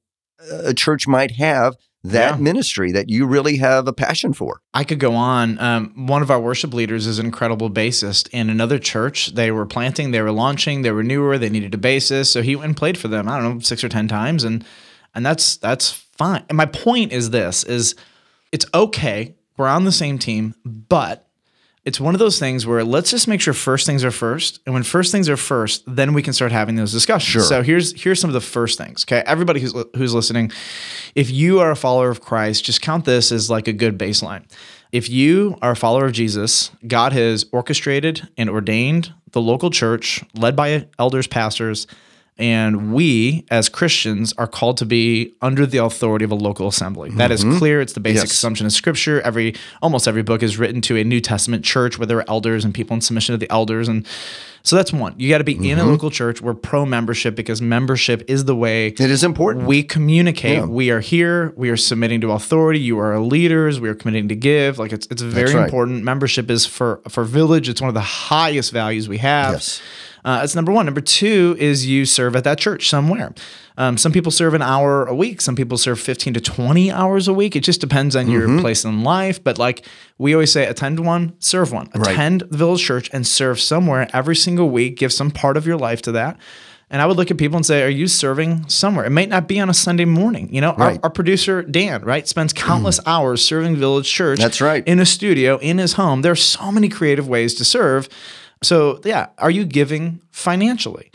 a 0.50 0.75
church 0.75 1.06
might 1.08 1.32
have 1.32 1.75
that 2.05 2.35
Yeah. 2.35 2.40
ministry 2.40 2.93
that 2.93 3.08
you 3.08 3.26
really 3.26 3.56
have 3.56 3.88
a 3.88 3.93
passion 3.93 4.32
for? 4.32 4.61
I 4.73 4.85
could 4.85 5.00
go 5.00 5.14
on. 5.14 5.58
Um, 5.58 6.06
one 6.06 6.23
of 6.23 6.31
our 6.31 6.40
worship 6.40 6.73
leaders 6.73 7.06
is 7.06 7.19
an 7.19 7.26
incredible 7.26 7.70
bassist. 7.70 8.29
In 8.31 8.49
another 8.49 8.79
church, 8.79 9.35
they 9.35 9.50
were 9.50 9.67
planting, 9.67 10.12
they 10.12 10.23
were 10.23 10.31
launching, 10.32 10.82
they 10.82 10.93
were 10.93 11.02
newer, 11.02 11.38
they 11.38 11.49
needed 11.50 11.75
a 11.75 11.79
bassist, 11.79 12.26
so 12.26 12.40
he 12.43 12.55
went 12.56 12.67
and 12.67 12.76
played 12.76 12.96
for 12.96 13.08
them. 13.08 13.29
I 13.29 13.40
don't 13.40 13.55
know, 13.55 13.61
six 13.61 13.82
or 13.82 13.88
ten 13.88 14.06
times, 14.08 14.44
and 14.44 14.64
and 15.14 15.26
that's 15.26 15.56
that's 15.56 15.90
fine. 15.90 16.44
And 16.49 16.56
my 16.56 16.67
point 16.67 17.12
is 17.12 17.31
this: 17.31 17.64
is 17.64 17.94
it's 18.52 18.67
okay. 18.73 19.34
We're 19.56 19.67
on 19.69 19.84
the 19.84 19.93
same 19.93 20.19
team, 20.19 20.55
but 20.64 21.28
it's 21.88 21.99
one 21.99 22.14
of 22.14 22.19
those 22.19 22.38
things 22.38 22.67
where 22.67 22.85
let's 22.85 23.11
just 23.11 23.26
make 23.26 23.40
sure 23.40 23.55
first 23.55 23.87
things 23.87 24.05
are 24.05 24.11
first, 24.11 24.61
and 24.67 24.75
when 24.75 24.82
first 24.82 25.11
things 25.11 25.26
are 25.31 25.38
first, 25.38 25.82
then 25.87 26.12
we 26.12 26.23
can 26.23 26.35
start 26.35 26.52
having 26.52 26.76
those 26.76 26.93
discussions. 26.93 27.32
Sure. 27.32 27.43
So 27.43 27.62
here's 27.62 27.99
here's 27.99 28.20
some 28.20 28.29
of 28.29 28.35
the 28.35 28.43
first 28.43 28.76
things. 28.76 29.06
Okay, 29.06 29.23
everybody 29.25 29.58
who's 29.58 29.73
who's 29.96 30.12
listening, 30.12 30.52
if 31.14 31.31
you 31.31 31.61
are 31.61 31.70
a 31.70 31.76
follower 31.76 32.11
of 32.11 32.20
Christ, 32.20 32.62
just 32.62 32.82
count 32.82 33.06
this 33.06 33.32
as 33.32 33.49
like 33.49 33.69
a 33.69 33.73
good 33.73 33.99
baseline. 33.99 34.44
If 34.93 35.08
you 35.08 35.56
are 35.62 35.70
a 35.70 35.76
follower 35.76 36.05
of 36.05 36.12
Jesus, 36.12 36.70
God 36.87 37.14
has 37.14 37.46
orchestrated 37.52 38.29
and 38.37 38.50
ordained 38.50 39.14
the 39.32 39.41
local 39.41 39.70
church 39.70 40.22
led 40.34 40.56
by 40.56 40.89
elders, 40.98 41.27
pastors, 41.27 41.86
and 42.39 42.93
we 42.95 43.45
as 43.51 43.69
Christians 43.69 44.33
are 44.39 44.47
called 44.47 44.77
to 44.79 44.87
be 44.87 45.35
under 45.43 45.67
the 45.67 45.79
authority 45.79 46.25
of 46.25 46.31
a 46.31 46.37
local 46.37 46.69
assembly. 46.69 47.11
That 47.11 47.33
is 47.33 47.45
mm-hmm. 47.45 47.59
clear. 47.59 47.81
It's 47.81 47.95
the 47.95 48.01
basic 48.01 48.25
Yes. 48.25 48.33
assumption 48.33 48.67
of 48.67 48.73
scripture. 48.73 49.21
Every 49.23 49.55
almost 49.83 50.07
every 50.07 50.23
book 50.23 50.43
is 50.43 50.59
written 50.59 50.81
to 50.83 50.97
a 50.97 51.05
New 51.05 51.21
Testament 51.21 51.65
church 51.65 51.99
where 51.99 52.07
there 52.07 52.19
are 52.19 52.29
elders 52.29 52.65
and 52.65 52.73
people 52.73 52.95
in 52.95 53.01
submission 53.01 53.33
to 53.33 53.39
the 53.39 53.51
elders. 53.51 53.89
And 53.89 54.07
so 54.63 54.77
that's 54.77 54.93
one. 54.93 55.15
You 55.17 55.29
got 55.29 55.39
to 55.39 55.45
be 55.45 55.55
in 55.55 55.79
a 55.79 55.81
mm-hmm. 55.81 55.91
local 55.91 56.11
church. 56.11 56.41
We're 56.41 56.55
pro 56.55 56.85
membership 56.85 57.35
because 57.35 57.63
membership 57.63 58.23
is 58.29 58.45
the 58.45 58.55
way 58.55 58.89
It 58.89 59.01
is 59.01 59.25
important. 59.25 59.67
we 59.67 59.83
communicate. 59.83 60.59
Yeah. 60.59 60.67
We 60.67 60.91
are 60.91 61.01
here. 61.01 61.53
We 61.57 61.71
are 61.71 61.77
submitting 61.77 62.21
to 62.21 62.33
authority. 62.33 62.79
You 62.79 62.99
are 62.99 63.19
leaders. 63.19 63.81
We 63.81 63.89
are 63.89 63.95
committing 63.95 64.29
to 64.29 64.37
give. 64.37 64.79
Like 64.79 64.93
it's 64.93 65.07
it's 65.11 65.23
very 65.23 65.55
right. 65.55 65.65
important. 65.65 66.05
Membership 66.05 66.51
is 66.51 66.67
for 66.67 67.01
for 67.09 67.25
Village. 67.25 67.69
It's 67.69 67.81
one 67.81 67.89
of 67.89 67.95
the 67.95 68.01
highest 68.01 68.73
values 68.73 69.09
we 69.09 69.19
have. 69.19 69.55
Yes. 69.55 69.83
Uh, 70.25 70.41
that's 70.41 70.55
number 70.55 70.72
one. 70.72 70.87
Number 70.87 71.01
two 71.01 71.56
is 71.58 71.87
you 71.87 72.05
serve 72.06 72.37
at 72.37 72.44
that 72.44 72.58
church 72.58 72.89
somewhere. 72.89 73.32
Um, 73.77 73.96
some 73.96 74.10
people 74.13 74.32
serve 74.32 74.55
an 74.55 74.63
hour 74.63 75.06
a 75.06 75.15
week. 75.15 75.41
Some 75.41 75.55
people 75.55 75.79
serve 75.79 76.01
15 76.01 76.34
to 76.34 76.41
20 76.41 76.91
hours 76.91 77.29
a 77.29 77.32
week. 77.32 77.55
It 77.55 77.60
just 77.60 77.81
depends 77.81 78.17
on 78.17 78.25
Mm-hmm. 78.27 78.32
your 78.32 78.60
place 78.60 78.84
in 78.84 79.05
life. 79.05 79.43
But 79.43 79.58
like 79.58 79.87
we 80.19 80.34
always 80.34 80.51
say, 80.53 80.67
attend 80.67 81.01
one, 81.06 81.34
serve 81.39 81.72
one. 81.72 81.89
Right. 81.94 82.13
Attend 82.13 82.41
the 82.51 82.56
village 82.58 82.82
church 82.84 83.08
and 83.13 83.27
serve 83.27 83.60
somewhere 83.60 84.08
every 84.13 84.34
single 84.37 84.69
week. 84.70 84.96
Give 84.96 85.13
some 85.13 85.31
part 85.31 85.56
of 85.56 85.67
your 85.67 85.77
life 85.79 86.03
to 86.03 86.13
that. 86.13 86.37
And 86.91 87.03
I 87.03 87.06
would 87.06 87.19
look 87.19 87.31
at 87.31 87.37
people 87.37 87.56
and 87.56 87.67
say, 87.67 87.82
Are 87.82 87.89
you 87.91 88.08
serving 88.08 88.67
somewhere? 88.69 89.05
It 89.05 89.10
might 89.10 89.29
not 89.29 89.46
be 89.46 89.60
on 89.60 89.69
a 89.69 89.75
Sunday 89.75 90.06
morning. 90.06 90.48
You 90.53 90.63
know, 90.63 90.70
our, 90.70 90.79
Right. 90.89 91.01
our 91.03 91.10
producer, 91.10 91.63
Dan, 91.63 92.03
right, 92.03 92.27
spends 92.27 92.55
countless 92.55 92.98
hours 93.06 93.44
serving 93.44 93.77
Village 93.77 94.10
Church. 94.10 94.39
That's 94.41 94.60
right. 94.63 94.82
In 94.89 94.98
a 94.98 95.05
studio, 95.06 95.58
in 95.58 95.77
his 95.79 95.93
home. 95.93 96.22
There 96.22 96.32
are 96.32 96.37
so 96.37 96.72
many 96.72 96.89
creative 96.89 97.29
ways 97.29 97.55
to 97.56 97.65
serve. 97.65 98.08
So, 98.62 99.00
yeah, 99.05 99.29
are 99.38 99.50
you 99.50 99.65
giving 99.65 100.20
financially? 100.31 101.10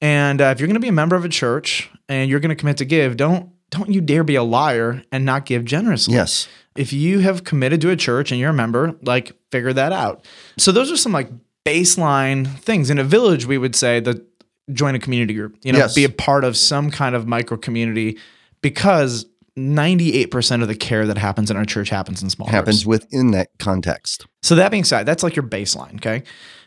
And 0.00 0.40
uh, 0.40 0.46
if 0.46 0.60
you're 0.60 0.66
going 0.66 0.74
to 0.74 0.80
be 0.80 0.88
a 0.88 0.92
member 0.92 1.16
of 1.16 1.24
a 1.24 1.28
church 1.28 1.90
and 2.08 2.30
you're 2.30 2.40
going 2.40 2.48
to 2.50 2.54
commit 2.56 2.78
to 2.78 2.84
give, 2.84 3.16
don't 3.16 3.50
don't 3.70 3.90
you 3.90 4.00
dare 4.00 4.24
be 4.24 4.34
a 4.34 4.42
liar 4.42 5.02
and 5.12 5.24
not 5.24 5.46
give 5.46 5.64
generously. 5.64 6.14
Yes. 6.14 6.48
If 6.74 6.92
you 6.92 7.20
have 7.20 7.44
committed 7.44 7.80
to 7.82 7.90
a 7.90 7.96
church 7.96 8.32
and 8.32 8.40
you're 8.40 8.50
a 8.50 8.54
member, 8.54 8.96
like 9.02 9.32
figure 9.52 9.72
that 9.72 9.92
out. 9.92 10.24
So 10.58 10.72
those 10.72 10.90
are 10.90 10.96
some 10.96 11.12
like 11.12 11.28
baseline 11.64 12.48
things. 12.60 12.90
In 12.90 12.98
a 12.98 13.04
village, 13.04 13.46
we 13.46 13.58
would 13.58 13.76
say 13.76 14.00
that 14.00 14.26
join 14.72 14.94
a 14.96 14.98
community 14.98 15.34
group. 15.34 15.56
You 15.62 15.72
know, 15.72 15.78
Yes. 15.80 15.94
be 15.94 16.04
a 16.04 16.08
part 16.08 16.42
of 16.44 16.56
some 16.56 16.90
kind 16.90 17.14
of 17.14 17.26
micro 17.28 17.56
community. 17.56 18.18
because 18.62 19.24
98% 19.58 20.62
of 20.62 20.68
the 20.68 20.74
care 20.74 21.06
that 21.06 21.18
happens 21.18 21.50
in 21.50 21.56
our 21.56 21.64
church 21.64 21.90
happens 21.90 22.22
in 22.22 22.30
small 22.30 22.48
Happens 22.48 22.84
groups. 22.84 23.04
within 23.04 23.30
that 23.32 23.48
context. 23.58 24.26
So 24.42 24.54
that 24.54 24.70
being 24.70 24.84
said, 24.84 25.04
that's 25.06 25.22
like 25.22 25.36
your 25.36 25.42
baseline, 25.44 25.94
okay? 25.96 26.22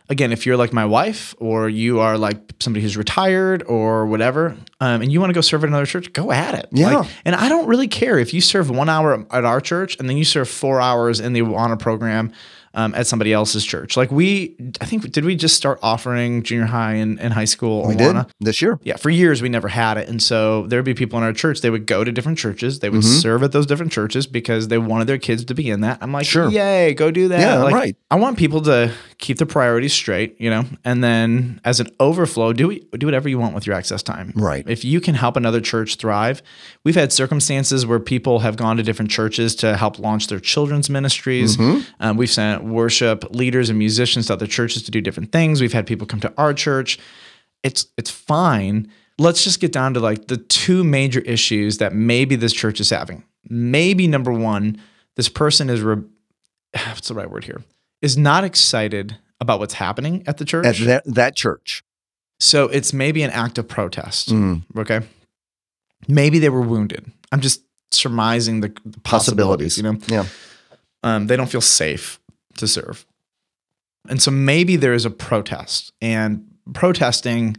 Again, 0.09 0.31
if 0.31 0.45
you're 0.45 0.57
like 0.57 0.73
my 0.73 0.85
wife 0.85 1.33
or 1.39 1.69
you 1.69 1.99
are 1.99 2.17
like 2.17 2.37
somebody 2.59 2.83
who's 2.83 2.97
retired 2.97 3.63
or 3.63 4.05
whatever, 4.05 4.57
um, 4.79 5.01
and 5.01 5.11
you 5.11 5.19
want 5.19 5.29
to 5.29 5.33
go 5.33 5.41
serve 5.41 5.63
at 5.63 5.69
another 5.69 5.85
church, 5.85 6.11
go 6.13 6.31
at 6.31 6.53
it. 6.55 6.67
Yeah. 6.71 6.97
Like, 6.97 7.09
and 7.25 7.35
I 7.35 7.47
don't 7.49 7.67
really 7.67 7.87
care 7.87 8.19
if 8.19 8.33
you 8.33 8.41
serve 8.41 8.69
one 8.69 8.89
hour 8.89 9.25
at 9.31 9.45
our 9.45 9.61
church 9.61 9.97
and 9.99 10.09
then 10.09 10.17
you 10.17 10.25
serve 10.25 10.49
four 10.49 10.81
hours 10.81 11.19
in 11.19 11.33
the 11.33 11.41
Awana 11.41 11.79
program 11.79 12.33
um, 12.75 12.95
at 12.95 13.05
somebody 13.07 13.31
else's 13.31 13.63
church. 13.63 13.95
Like 13.95 14.11
we, 14.11 14.55
I 14.81 14.85
think, 14.85 15.11
did 15.11 15.25
we 15.25 15.35
just 15.35 15.55
start 15.55 15.79
offering 15.83 16.43
junior 16.43 16.65
high 16.65 16.93
and, 16.93 17.19
and 17.19 17.31
high 17.31 17.45
school? 17.45 17.87
We 17.87 17.95
Awana? 17.95 18.25
did 18.25 18.33
this 18.39 18.61
year. 18.61 18.79
Yeah, 18.83 18.97
for 18.97 19.09
years 19.09 19.41
we 19.41 19.49
never 19.49 19.67
had 19.67 19.97
it. 19.97 20.09
And 20.09 20.21
so 20.21 20.65
there'd 20.67 20.83
be 20.85 20.93
people 20.93 21.19
in 21.19 21.23
our 21.23 21.33
church, 21.33 21.61
they 21.61 21.69
would 21.69 21.85
go 21.85 22.03
to 22.03 22.11
different 22.11 22.37
churches, 22.39 22.79
they 22.79 22.89
would 22.89 23.03
serve 23.03 23.43
at 23.43 23.51
those 23.51 23.65
different 23.67 23.91
churches 23.91 24.25
because 24.25 24.69
they 24.69 24.77
wanted 24.77 25.05
their 25.05 25.19
kids 25.19 25.45
to 25.45 25.53
be 25.53 25.69
in 25.69 25.81
that. 25.81 25.99
I'm 26.01 26.11
like, 26.11 26.25
Sure. 26.25 26.49
yay, 26.49 26.93
go 26.93 27.11
do 27.11 27.27
that. 27.27 27.39
Yeah, 27.39 27.63
like, 27.63 27.73
right. 27.75 27.95
I 28.09 28.15
want 28.15 28.37
people 28.37 28.61
to 28.63 28.91
keep 29.23 29.37
the 29.37 29.45
priorities 29.45 29.93
straight, 29.93 30.35
you 30.37 30.49
know, 30.49 30.65
and 30.83 31.01
then 31.01 31.61
as 31.63 31.79
an 31.79 31.87
overflow, 32.01 32.51
do 32.51 32.77
do 32.97 33.07
whatever 33.07 33.29
you 33.29 33.39
want 33.39 33.55
with 33.55 33.65
your 33.65 33.73
access 33.73 34.03
time. 34.03 34.33
Right. 34.35 34.67
If 34.67 34.83
you 34.83 34.99
can 34.99 35.15
help 35.15 35.37
another 35.37 35.61
church 35.61 35.95
thrive, 35.95 36.43
we've 36.83 36.93
had 36.93 37.13
circumstances 37.13 37.85
where 37.85 38.01
people 38.01 38.39
have 38.39 38.57
gone 38.57 38.75
to 38.77 38.83
different 38.83 39.09
churches 39.09 39.55
to 39.55 39.77
help 39.77 39.97
launch 39.97 40.27
their 40.27 40.41
children's 40.41 40.89
ministries. 40.89 41.55
Mm-hmm. 41.55 41.89
Um, 42.01 42.17
we've 42.17 42.29
sent 42.29 42.65
worship 42.65 43.23
leaders 43.33 43.69
and 43.69 43.79
musicians 43.79 44.27
to 44.27 44.33
other 44.33 44.45
churches 44.45 44.83
to 44.83 44.91
do 44.91 44.99
different 44.99 45.31
things. 45.31 45.61
We've 45.61 45.71
had 45.71 45.87
people 45.87 46.05
come 46.05 46.19
to 46.19 46.33
our 46.37 46.53
church. 46.53 46.99
It's 47.63 47.87
it's 47.97 48.11
fine. 48.11 48.91
Let's 49.17 49.45
just 49.45 49.61
get 49.61 49.71
down 49.71 49.93
to 49.93 50.01
like 50.01 50.27
the 50.27 50.37
two 50.37 50.83
major 50.83 51.21
issues 51.21 51.77
that 51.77 51.93
maybe 51.93 52.35
this 52.35 52.51
church 52.51 52.81
is 52.81 52.89
having. 52.89 53.23
Maybe 53.47 54.05
number 54.05 54.33
one, 54.33 54.81
this 55.15 55.29
person 55.29 55.69
is 55.69 55.79
re- 55.79 56.03
what's 56.73 57.07
the 57.07 57.13
right 57.13 57.31
word 57.31 57.45
here? 57.45 57.63
Is 58.03 58.17
not 58.17 58.43
excited 58.43 59.17
about 59.39 59.59
what's 59.59 59.73
happening 59.73 60.23
at 60.27 60.37
the 60.37 60.45
church. 60.45 60.65
At 60.65 60.85
that, 60.85 61.03
that 61.05 61.35
church. 61.35 61.83
So 62.39 62.65
it's 62.65 62.93
maybe 62.93 63.23
an 63.23 63.31
act 63.31 63.57
of 63.57 63.67
protest. 63.67 64.29
Mm. 64.29 64.63
Okay. 64.77 64.99
Maybe 66.07 66.39
they 66.39 66.49
were 66.49 66.61
wounded. 66.61 67.09
I'm 67.31 67.41
just 67.41 67.61
surmising 67.91 68.59
the, 68.59 68.67
the 68.85 68.99
possibilities, 68.99 69.77
Possibilities. 69.77 69.77
you 69.77 69.83
know? 69.83 69.97
Yeah. 70.07 70.25
Um, 71.03 71.27
they 71.27 71.35
don't 71.37 71.49
feel 71.49 71.61
safe 71.61 72.19
to 72.57 72.67
serve. 72.67 73.05
And 74.09 74.21
so 74.21 74.31
maybe 74.31 74.75
there 74.75 74.93
is 74.93 75.05
a 75.05 75.09
protest. 75.09 75.93
And 76.01 76.45
protesting, 76.73 77.55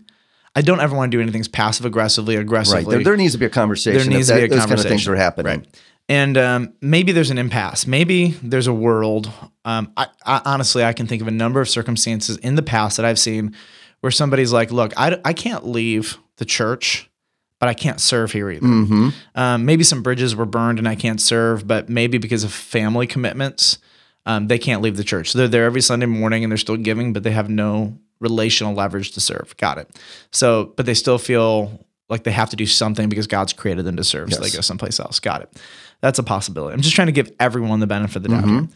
I 0.54 0.60
don't 0.60 0.80
ever 0.80 0.94
want 0.94 1.10
to 1.10 1.16
do 1.16 1.22
anything 1.22 1.42
passive 1.50 1.86
aggressively, 1.86 2.36
aggressively. 2.36 2.84
Right. 2.84 2.90
There, 2.90 3.04
there 3.04 3.16
needs 3.16 3.32
to 3.32 3.38
be 3.38 3.46
a 3.46 3.50
conversation. 3.50 3.98
There 3.98 4.18
needs 4.18 4.28
to 4.28 4.34
be 4.34 4.44
a 4.44 4.48
those 4.48 4.60
kind 4.60 4.72
of 4.72 4.78
things 4.80 5.04
conversation. 5.04 5.12
are 5.14 5.16
happening. 5.16 5.58
Right. 5.60 5.80
And 6.08 6.36
um, 6.36 6.74
maybe 6.80 7.12
there's 7.12 7.30
an 7.30 7.38
impasse. 7.38 7.86
Maybe 7.86 8.36
there's 8.42 8.66
a 8.66 8.74
world. 8.74 9.30
Um, 9.64 9.92
I, 9.96 10.08
I, 10.24 10.42
honestly, 10.44 10.84
I 10.84 10.92
can 10.92 11.06
think 11.06 11.22
of 11.22 11.28
a 11.28 11.32
number 11.32 11.60
of 11.60 11.68
circumstances 11.68 12.36
in 12.38 12.56
the 12.56 12.62
past 12.62 12.98
that 12.98 13.06
I've 13.06 13.18
seen 13.18 13.54
where 14.00 14.10
somebody's 14.10 14.52
like, 14.52 14.70
look, 14.70 14.92
I, 14.98 15.18
I 15.24 15.32
can't 15.32 15.66
leave 15.66 16.18
the 16.36 16.44
church, 16.44 17.10
but 17.58 17.70
I 17.70 17.74
can't 17.74 18.00
serve 18.00 18.32
here 18.32 18.50
either. 18.50 18.66
Mm-hmm. 18.66 19.08
Um, 19.34 19.64
maybe 19.64 19.82
some 19.82 20.02
bridges 20.02 20.36
were 20.36 20.44
burned 20.44 20.78
and 20.78 20.86
I 20.86 20.94
can't 20.94 21.20
serve, 21.20 21.66
but 21.66 21.88
maybe 21.88 22.18
because 22.18 22.44
of 22.44 22.52
family 22.52 23.06
commitments, 23.06 23.78
um, 24.26 24.48
they 24.48 24.58
can't 24.58 24.82
leave 24.82 24.98
the 24.98 25.04
church. 25.04 25.30
So 25.30 25.38
they're 25.38 25.48
there 25.48 25.64
every 25.64 25.80
Sunday 25.80 26.06
morning 26.06 26.44
and 26.44 26.50
they're 26.50 26.58
still 26.58 26.76
giving, 26.76 27.14
but 27.14 27.22
they 27.22 27.30
have 27.30 27.48
no 27.48 27.98
relational 28.20 28.74
leverage 28.74 29.12
to 29.12 29.20
serve. 29.20 29.56
Got 29.56 29.78
it. 29.78 29.88
So, 30.32 30.74
but 30.76 30.84
they 30.84 30.94
still 30.94 31.18
feel 31.18 31.86
like 32.08 32.24
they 32.24 32.30
have 32.32 32.50
to 32.50 32.56
do 32.56 32.66
something 32.66 33.08
because 33.08 33.26
God's 33.26 33.52
created 33.52 33.84
them 33.86 33.96
to 33.96 34.04
serve. 34.04 34.32
So 34.32 34.40
they 34.40 34.50
go 34.50 34.60
someplace 34.60 35.00
else. 35.00 35.18
Got 35.18 35.42
it. 35.42 35.62
That's 36.04 36.18
a 36.18 36.22
possibility. 36.22 36.74
I'm 36.74 36.82
just 36.82 36.94
trying 36.94 37.06
to 37.06 37.12
give 37.12 37.32
everyone 37.40 37.80
the 37.80 37.86
benefit 37.86 38.16
of 38.16 38.22
the 38.24 38.28
doubt. 38.28 38.44
here. 38.44 38.68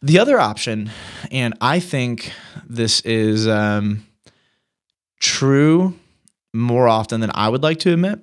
The 0.00 0.18
other 0.18 0.40
option, 0.40 0.90
and 1.30 1.52
I 1.60 1.80
think 1.80 2.32
this 2.66 3.02
is 3.02 3.46
um, 3.46 4.06
true 5.20 5.92
more 6.54 6.88
often 6.88 7.20
than 7.20 7.30
I 7.34 7.50
would 7.50 7.62
like 7.62 7.78
to 7.80 7.92
admit. 7.92 8.20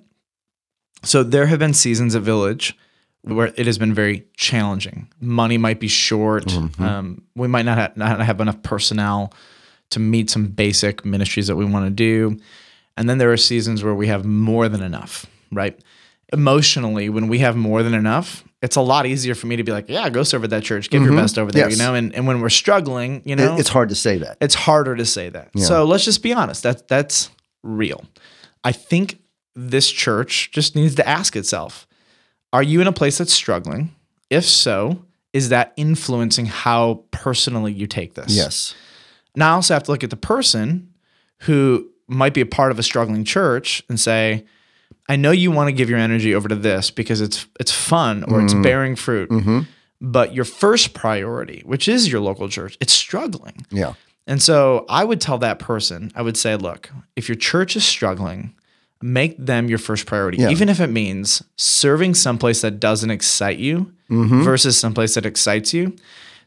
So 1.03 1.21
there 1.21 1.45
have 1.45 1.59
been 1.59 1.75
seasons 1.75 2.15
at 2.15 2.23
Village 2.23 2.75
where 3.21 3.53
it 3.55 3.67
has 3.67 3.77
been 3.77 3.93
very 3.93 4.25
challenging. 4.35 5.09
Money 5.21 5.59
might 5.59 5.79
be 5.79 5.87
short. 5.87 6.51
Um, 6.79 7.21
we 7.35 7.47
might 7.47 7.65
not 7.65 7.77
have, 7.77 7.95
not 7.97 8.19
have 8.19 8.41
enough 8.41 8.63
personnel 8.63 9.31
to 9.91 9.99
meet 9.99 10.31
some 10.31 10.47
basic 10.47 11.05
ministries 11.05 11.45
that 11.45 11.55
we 11.55 11.65
want 11.65 11.85
to 11.85 11.91
do. 11.91 12.39
And 12.97 13.07
then 13.07 13.19
there 13.19 13.31
are 13.31 13.37
seasons 13.37 13.83
where 13.83 13.93
we 13.93 14.07
have 14.07 14.25
more 14.25 14.67
than 14.69 14.81
enough, 14.81 15.27
right? 15.51 15.79
Emotionally, 16.33 17.09
when 17.09 17.27
we 17.27 17.39
have 17.39 17.55
more 17.55 17.83
than 17.83 17.93
enough, 17.93 18.43
it's 18.61 18.75
a 18.75 18.81
lot 18.81 19.05
easier 19.05 19.35
for 19.35 19.47
me 19.47 19.55
to 19.57 19.63
be 19.63 19.71
like, 19.71 19.89
yeah, 19.89 20.09
go 20.09 20.23
serve 20.23 20.43
at 20.43 20.49
that 20.49 20.63
church, 20.63 20.89
give 20.89 21.01
your 21.01 21.11
mm-hmm. 21.11 21.21
best 21.21 21.37
over 21.37 21.51
there, 21.51 21.69
Yes. 21.69 21.77
you 21.77 21.83
know? 21.83 21.93
And, 21.93 22.15
and 22.15 22.25
when 22.25 22.41
we're 22.41 22.49
struggling, 22.49 23.21
you 23.25 23.35
know, 23.35 23.57
it's 23.57 23.69
hard 23.69 23.89
to 23.89 23.95
say 23.95 24.17
that. 24.17 24.37
it's 24.41 24.55
harder 24.55 24.95
to 24.95 25.05
say 25.05 25.29
that. 25.29 25.51
So 25.59 25.83
let's 25.83 26.05
just 26.05 26.23
be 26.23 26.33
honest. 26.33 26.63
That's 26.63 26.81
that's 26.83 27.29
real. 27.61 28.03
I 28.63 28.71
think 28.71 29.19
this 29.55 29.91
church 29.91 30.51
just 30.51 30.75
needs 30.75 30.95
to 30.95 31.07
ask 31.07 31.35
itself: 31.35 31.87
Are 32.51 32.63
you 32.63 32.81
in 32.81 32.87
a 32.87 32.93
place 32.93 33.17
that's 33.17 33.33
struggling? 33.33 33.93
If 34.29 34.45
so, 34.45 35.05
is 35.33 35.49
that 35.49 35.73
influencing 35.75 36.45
how 36.45 37.03
personally 37.11 37.73
you 37.73 37.85
take 37.85 38.13
this? 38.13 38.35
Yes. 38.35 38.73
Now 39.35 39.51
I 39.51 39.55
also 39.55 39.73
have 39.73 39.83
to 39.83 39.91
look 39.91 40.03
at 40.03 40.09
the 40.09 40.15
person 40.15 40.93
who 41.41 41.89
might 42.07 42.33
be 42.33 42.41
a 42.41 42.45
part 42.45 42.71
of 42.71 42.79
a 42.79 42.83
struggling 42.83 43.25
church 43.25 43.83
and 43.89 43.99
say, 43.99 44.45
I 45.09 45.15
know 45.15 45.31
you 45.31 45.51
want 45.51 45.67
to 45.67 45.71
give 45.73 45.89
your 45.89 45.99
energy 45.99 46.33
over 46.35 46.47
to 46.47 46.55
this 46.55 46.91
because 46.91 47.21
it's 47.21 47.45
it's 47.59 47.71
fun 47.71 48.23
or 48.23 48.41
it's 48.41 48.53
bearing 48.53 48.95
fruit. 48.95 49.29
But 50.01 50.33
your 50.33 50.45
first 50.45 50.93
priority, 50.93 51.61
which 51.65 51.87
is 51.87 52.11
your 52.11 52.19
local 52.21 52.49
church, 52.49 52.77
it's 52.81 52.91
struggling. 52.93 53.65
Yeah. 53.71 53.93
And 54.27 54.41
so 54.41 54.85
I 54.89 55.03
would 55.03 55.21
tell 55.21 55.37
that 55.39 55.59
person, 55.59 56.11
I 56.15 56.21
would 56.21 56.35
say, 56.37 56.55
look, 56.55 56.89
if 57.15 57.27
your 57.29 57.35
church 57.37 57.75
is 57.75 57.85
struggling, 57.85 58.53
make 59.01 59.37
them 59.37 59.67
your 59.69 59.77
first 59.79 60.05
priority, 60.05 60.37
Yeah. 60.39 60.49
even 60.49 60.67
if 60.69 60.79
it 60.79 60.87
means 60.87 61.41
serving 61.57 62.13
someplace 62.15 62.61
that 62.61 62.79
doesn't 62.79 63.11
excite 63.11 63.59
you 63.59 63.91
Mm-hmm. 64.09 64.43
versus 64.43 64.77
someplace 64.77 65.15
that 65.15 65.25
excites 65.25 65.73
you. 65.73 65.95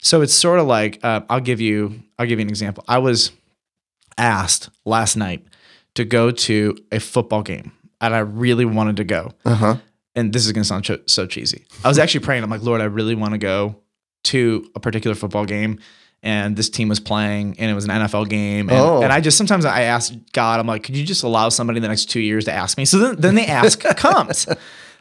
So 0.01 0.21
it's 0.21 0.35
sort 0.35 0.61
of 0.61 0.67
like 0.67 1.01
uh, 1.03 1.23
I'll 1.29 1.41
give 1.41 1.61
you 1.61 2.03
I'll 2.19 2.27
give 2.27 2.39
you 2.39 2.45
an 2.45 2.49
example. 2.51 2.85
I 2.87 2.99
was 2.99 3.33
asked 4.19 4.71
last 4.85 5.17
night 5.17 5.45
to 5.95 6.05
go 6.05 6.31
to 6.31 6.77
a 6.93 7.01
football 7.01 7.43
game, 7.43 7.73
and 8.01 8.15
I 8.15 8.19
really 8.19 8.65
wanted 8.65 8.97
to 8.99 9.05
go. 9.05 9.33
Uh 9.45 9.55
huh. 9.55 9.77
And 10.15 10.33
this 10.33 10.47
is 10.47 10.53
going 10.53 10.63
to 10.63 10.69
sound 10.69 10.85
cho- 10.85 11.01
so 11.07 11.27
cheesy. 11.27 11.65
I 11.85 11.89
was 11.89 11.99
actually 11.99 12.21
praying. 12.25 12.43
I'm 12.43 12.49
like, 12.51 12.63
Lord, 12.63 12.81
I 12.81 12.85
really 12.85 13.15
want 13.15 13.33
to 13.33 13.39
go 13.39 13.77
to 14.25 14.71
a 14.75 14.81
particular 14.81 15.15
football 15.15 15.45
game. 15.45 15.79
And 16.23 16.57
this 16.57 16.71
team 16.71 16.89
was 16.89 16.99
playing, 16.99 17.57
and 17.61 17.71
it 17.71 17.75
was 17.75 17.85
an 17.85 17.91
NFL 17.91 18.29
game. 18.31 18.69
And, 18.71 18.79
Oh. 18.79 19.03
and 19.03 19.13
I 19.13 19.21
just 19.21 19.37
sometimes 19.37 19.65
I 19.65 19.83
ask 19.83 20.13
God, 20.33 20.59
I'm 20.59 20.67
like, 20.67 20.83
could 20.83 20.97
you 20.97 21.05
just 21.05 21.23
allow 21.23 21.51
somebody 21.51 21.77
in 21.77 21.83
the 21.83 21.89
next 21.89 22.07
two 22.07 22.21
years 22.21 22.47
to 22.47 22.53
ask 22.53 22.79
me? 22.79 22.85
So 22.87 22.99
then, 22.99 23.17
then 23.21 23.35
they 23.35 23.47
ask 23.47 23.79
comes. 23.97 24.49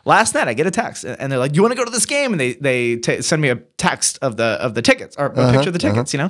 Last 0.04 0.36
night 0.36 0.48
I 0.48 0.54
get 0.54 0.68
a 0.68 0.72
text, 0.72 1.04
and 1.04 1.32
they're 1.32 1.40
like, 1.40 1.56
"You 1.56 1.64
want 1.64 1.72
to 1.72 1.78
go 1.78 1.84
to 1.86 1.90
this 1.90 2.06
game?" 2.06 2.32
And 2.34 2.40
they 2.40 2.54
they 2.54 2.98
ta 2.98 3.22
send 3.22 3.42
me 3.42 3.50
a 3.50 3.56
text 3.78 4.20
of 4.22 4.38
the 4.38 4.44
of 4.62 4.76
the 4.76 4.84
tickets 4.84 5.16
or 5.18 5.28
a 5.28 5.52
picture 5.52 5.70
of 5.70 5.74
the 5.74 5.80
tickets, 5.80 6.14
you 6.14 6.20
know. 6.20 6.30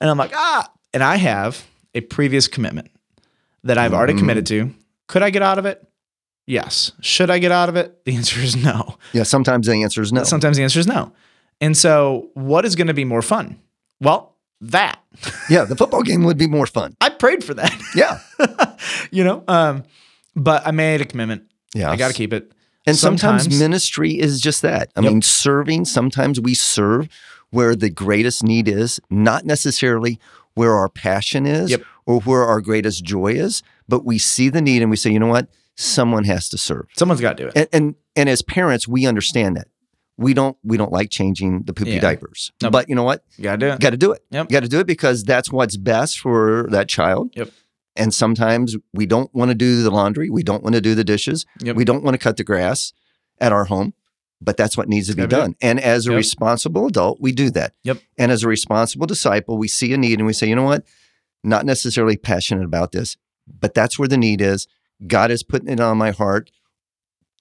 And 0.00 0.10
I'm 0.10 0.18
like, 0.18 0.32
ah. 0.34 0.68
And 0.92 1.02
I 1.02 1.16
have 1.16 1.64
a 1.94 2.02
previous 2.02 2.48
commitment 2.48 2.90
that 3.64 3.78
I've 3.78 3.94
already 3.94 4.12
committed 4.14 4.44
to. 4.46 4.74
Could 5.06 5.22
I 5.22 5.30
get 5.30 5.40
out 5.40 5.58
of 5.58 5.64
it? 5.64 5.82
Yes. 6.48 6.92
Should 7.00 7.30
I 7.30 7.38
get 7.38 7.52
out 7.52 7.68
of 7.68 7.76
it? 7.76 8.04
The 8.06 8.16
answer 8.16 8.40
is 8.40 8.56
no. 8.56 8.96
Yeah. 9.12 9.22
Sometimes 9.24 9.66
the 9.66 9.82
answer 9.82 10.00
is 10.00 10.12
no. 10.12 10.24
Sometimes 10.24 10.56
the 10.56 10.62
answer 10.62 10.80
is 10.80 10.86
no. 10.86 11.12
And 11.60 11.76
so, 11.76 12.30
what 12.34 12.64
is 12.64 12.74
going 12.74 12.86
to 12.86 12.94
be 12.94 13.04
more 13.04 13.20
fun? 13.20 13.58
Well, 14.00 14.34
that. 14.62 14.98
yeah. 15.50 15.64
The 15.64 15.76
football 15.76 16.02
game 16.02 16.24
would 16.24 16.38
be 16.38 16.46
more 16.46 16.66
fun. 16.66 16.96
I 17.02 17.10
prayed 17.10 17.44
for 17.44 17.52
that. 17.54 17.74
Yeah. 17.94 18.20
you 19.10 19.24
know, 19.24 19.44
um, 19.46 19.84
but 20.34 20.66
I 20.66 20.70
made 20.70 21.00
a 21.00 21.04
commitment. 21.04 21.42
Yeah. 21.74 21.90
I 21.90 21.96
got 21.96 22.08
to 22.08 22.14
keep 22.14 22.32
it. 22.32 22.50
And 22.86 22.96
sometimes, 22.96 23.42
Sometimes- 23.42 23.60
ministry 23.60 24.18
is 24.18 24.40
just 24.40 24.62
that. 24.62 24.90
I 24.96 25.02
Yep. 25.02 25.12
mean, 25.12 25.22
serving, 25.22 25.84
sometimes 25.84 26.40
we 26.40 26.54
serve 26.54 27.08
where 27.50 27.76
the 27.76 27.90
greatest 27.90 28.42
need 28.42 28.68
is, 28.68 29.00
not 29.10 29.44
necessarily 29.44 30.18
where 30.54 30.74
our 30.74 30.88
passion 30.88 31.44
is 31.44 31.70
Yep. 31.72 31.82
or 32.06 32.20
where 32.20 32.44
our 32.44 32.60
greatest 32.62 33.04
joy 33.04 33.32
is, 33.32 33.62
but 33.88 34.06
we 34.06 34.16
see 34.18 34.48
the 34.48 34.62
need 34.62 34.80
and 34.80 34.90
we 34.90 34.96
say, 34.96 35.10
you 35.10 35.18
know 35.18 35.26
what? 35.26 35.48
Someone 35.80 36.24
has 36.24 36.48
to 36.48 36.58
serve. 36.58 36.86
Someone's 36.96 37.20
got 37.20 37.36
to 37.36 37.44
do 37.44 37.48
it. 37.48 37.52
And 37.56 37.68
and, 37.72 37.94
and 38.16 38.28
as 38.28 38.42
parents, 38.42 38.88
we 38.88 39.06
understand 39.06 39.56
that. 39.56 39.68
We 40.16 40.34
don't 40.34 40.56
we 40.64 40.76
don't 40.76 40.90
like 40.90 41.08
changing 41.10 41.62
the 41.62 41.72
poopy 41.72 41.92
Yeah. 41.92 42.00
diapers. 42.00 42.50
No. 42.60 42.70
But 42.70 42.88
you 42.88 42.96
know 42.96 43.04
what? 43.04 43.22
You 43.36 43.44
got 43.44 43.52
to 43.52 43.58
do 43.58 43.72
it. 43.72 43.80
Got 43.80 43.90
to 43.90 43.96
do 43.96 44.10
it. 44.10 44.24
Yep. 44.30 44.48
Got 44.48 44.62
to 44.64 44.68
do 44.68 44.80
it 44.80 44.88
because 44.88 45.22
that's 45.22 45.52
what's 45.52 45.76
best 45.76 46.18
for 46.18 46.66
that 46.70 46.88
child. 46.88 47.30
Yep. 47.36 47.50
And 47.94 48.12
sometimes 48.12 48.76
we 48.92 49.06
don't 49.06 49.32
want 49.32 49.50
to 49.50 49.54
do 49.54 49.84
the 49.84 49.90
laundry. 49.92 50.30
We 50.30 50.42
don't 50.42 50.64
want 50.64 50.74
to 50.74 50.80
do 50.80 50.96
the 50.96 51.04
dishes. 51.04 51.46
Yep. 51.60 51.76
We 51.76 51.84
don't 51.84 52.02
want 52.02 52.14
to 52.14 52.18
cut 52.18 52.36
the 52.36 52.44
grass 52.44 52.92
at 53.40 53.52
our 53.52 53.66
home, 53.66 53.94
but 54.40 54.56
that's 54.56 54.76
what 54.76 54.88
needs 54.88 55.06
to 55.08 55.14
be 55.14 55.22
Gotta 55.22 55.36
done. 55.36 55.56
And 55.60 55.78
as 55.78 56.08
a 56.08 56.10
Yep. 56.10 56.16
responsible 56.16 56.86
adult, 56.88 57.20
we 57.20 57.30
do 57.30 57.50
that. 57.50 57.74
Yep. 57.84 57.98
And 58.18 58.32
as 58.32 58.42
a 58.42 58.48
responsible 58.48 59.06
disciple, 59.06 59.56
we 59.58 59.68
see 59.68 59.92
a 59.92 59.96
need 59.96 60.18
and 60.18 60.26
we 60.26 60.32
say, 60.32 60.48
you 60.48 60.56
know 60.56 60.64
what? 60.64 60.84
Not 61.44 61.64
necessarily 61.66 62.16
passionate 62.16 62.64
about 62.64 62.90
this, 62.90 63.16
but 63.46 63.74
that's 63.74 63.96
where 64.00 64.08
the 64.08 64.18
need 64.18 64.40
is. 64.40 64.66
God 65.06 65.30
is 65.30 65.42
putting 65.42 65.68
it 65.68 65.80
on 65.80 65.96
my 65.98 66.10
heart 66.10 66.50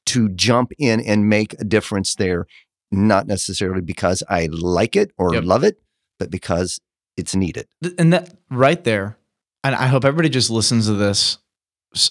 to 0.07 0.29
jump 0.29 0.71
in 0.77 0.99
and 1.01 1.27
make 1.27 1.53
a 1.59 1.63
difference 1.65 2.15
there, 2.15 2.45
not 2.91 3.27
necessarily 3.27 3.81
because 3.81 4.23
I 4.29 4.47
like 4.51 4.95
it 4.95 5.11
or 5.17 5.33
Yep. 5.33 5.43
love 5.43 5.63
it, 5.63 5.81
but 6.19 6.29
because 6.31 6.79
it's 7.17 7.35
needed. 7.35 7.67
And 7.97 8.13
that 8.13 8.33
right 8.49 8.83
there 8.83 9.17
and 9.63 9.73
i 9.75 9.87
hope 9.87 10.05
everybody 10.05 10.29
just 10.29 10.49
listens 10.51 10.85
to 10.85 10.93
this 10.93 11.39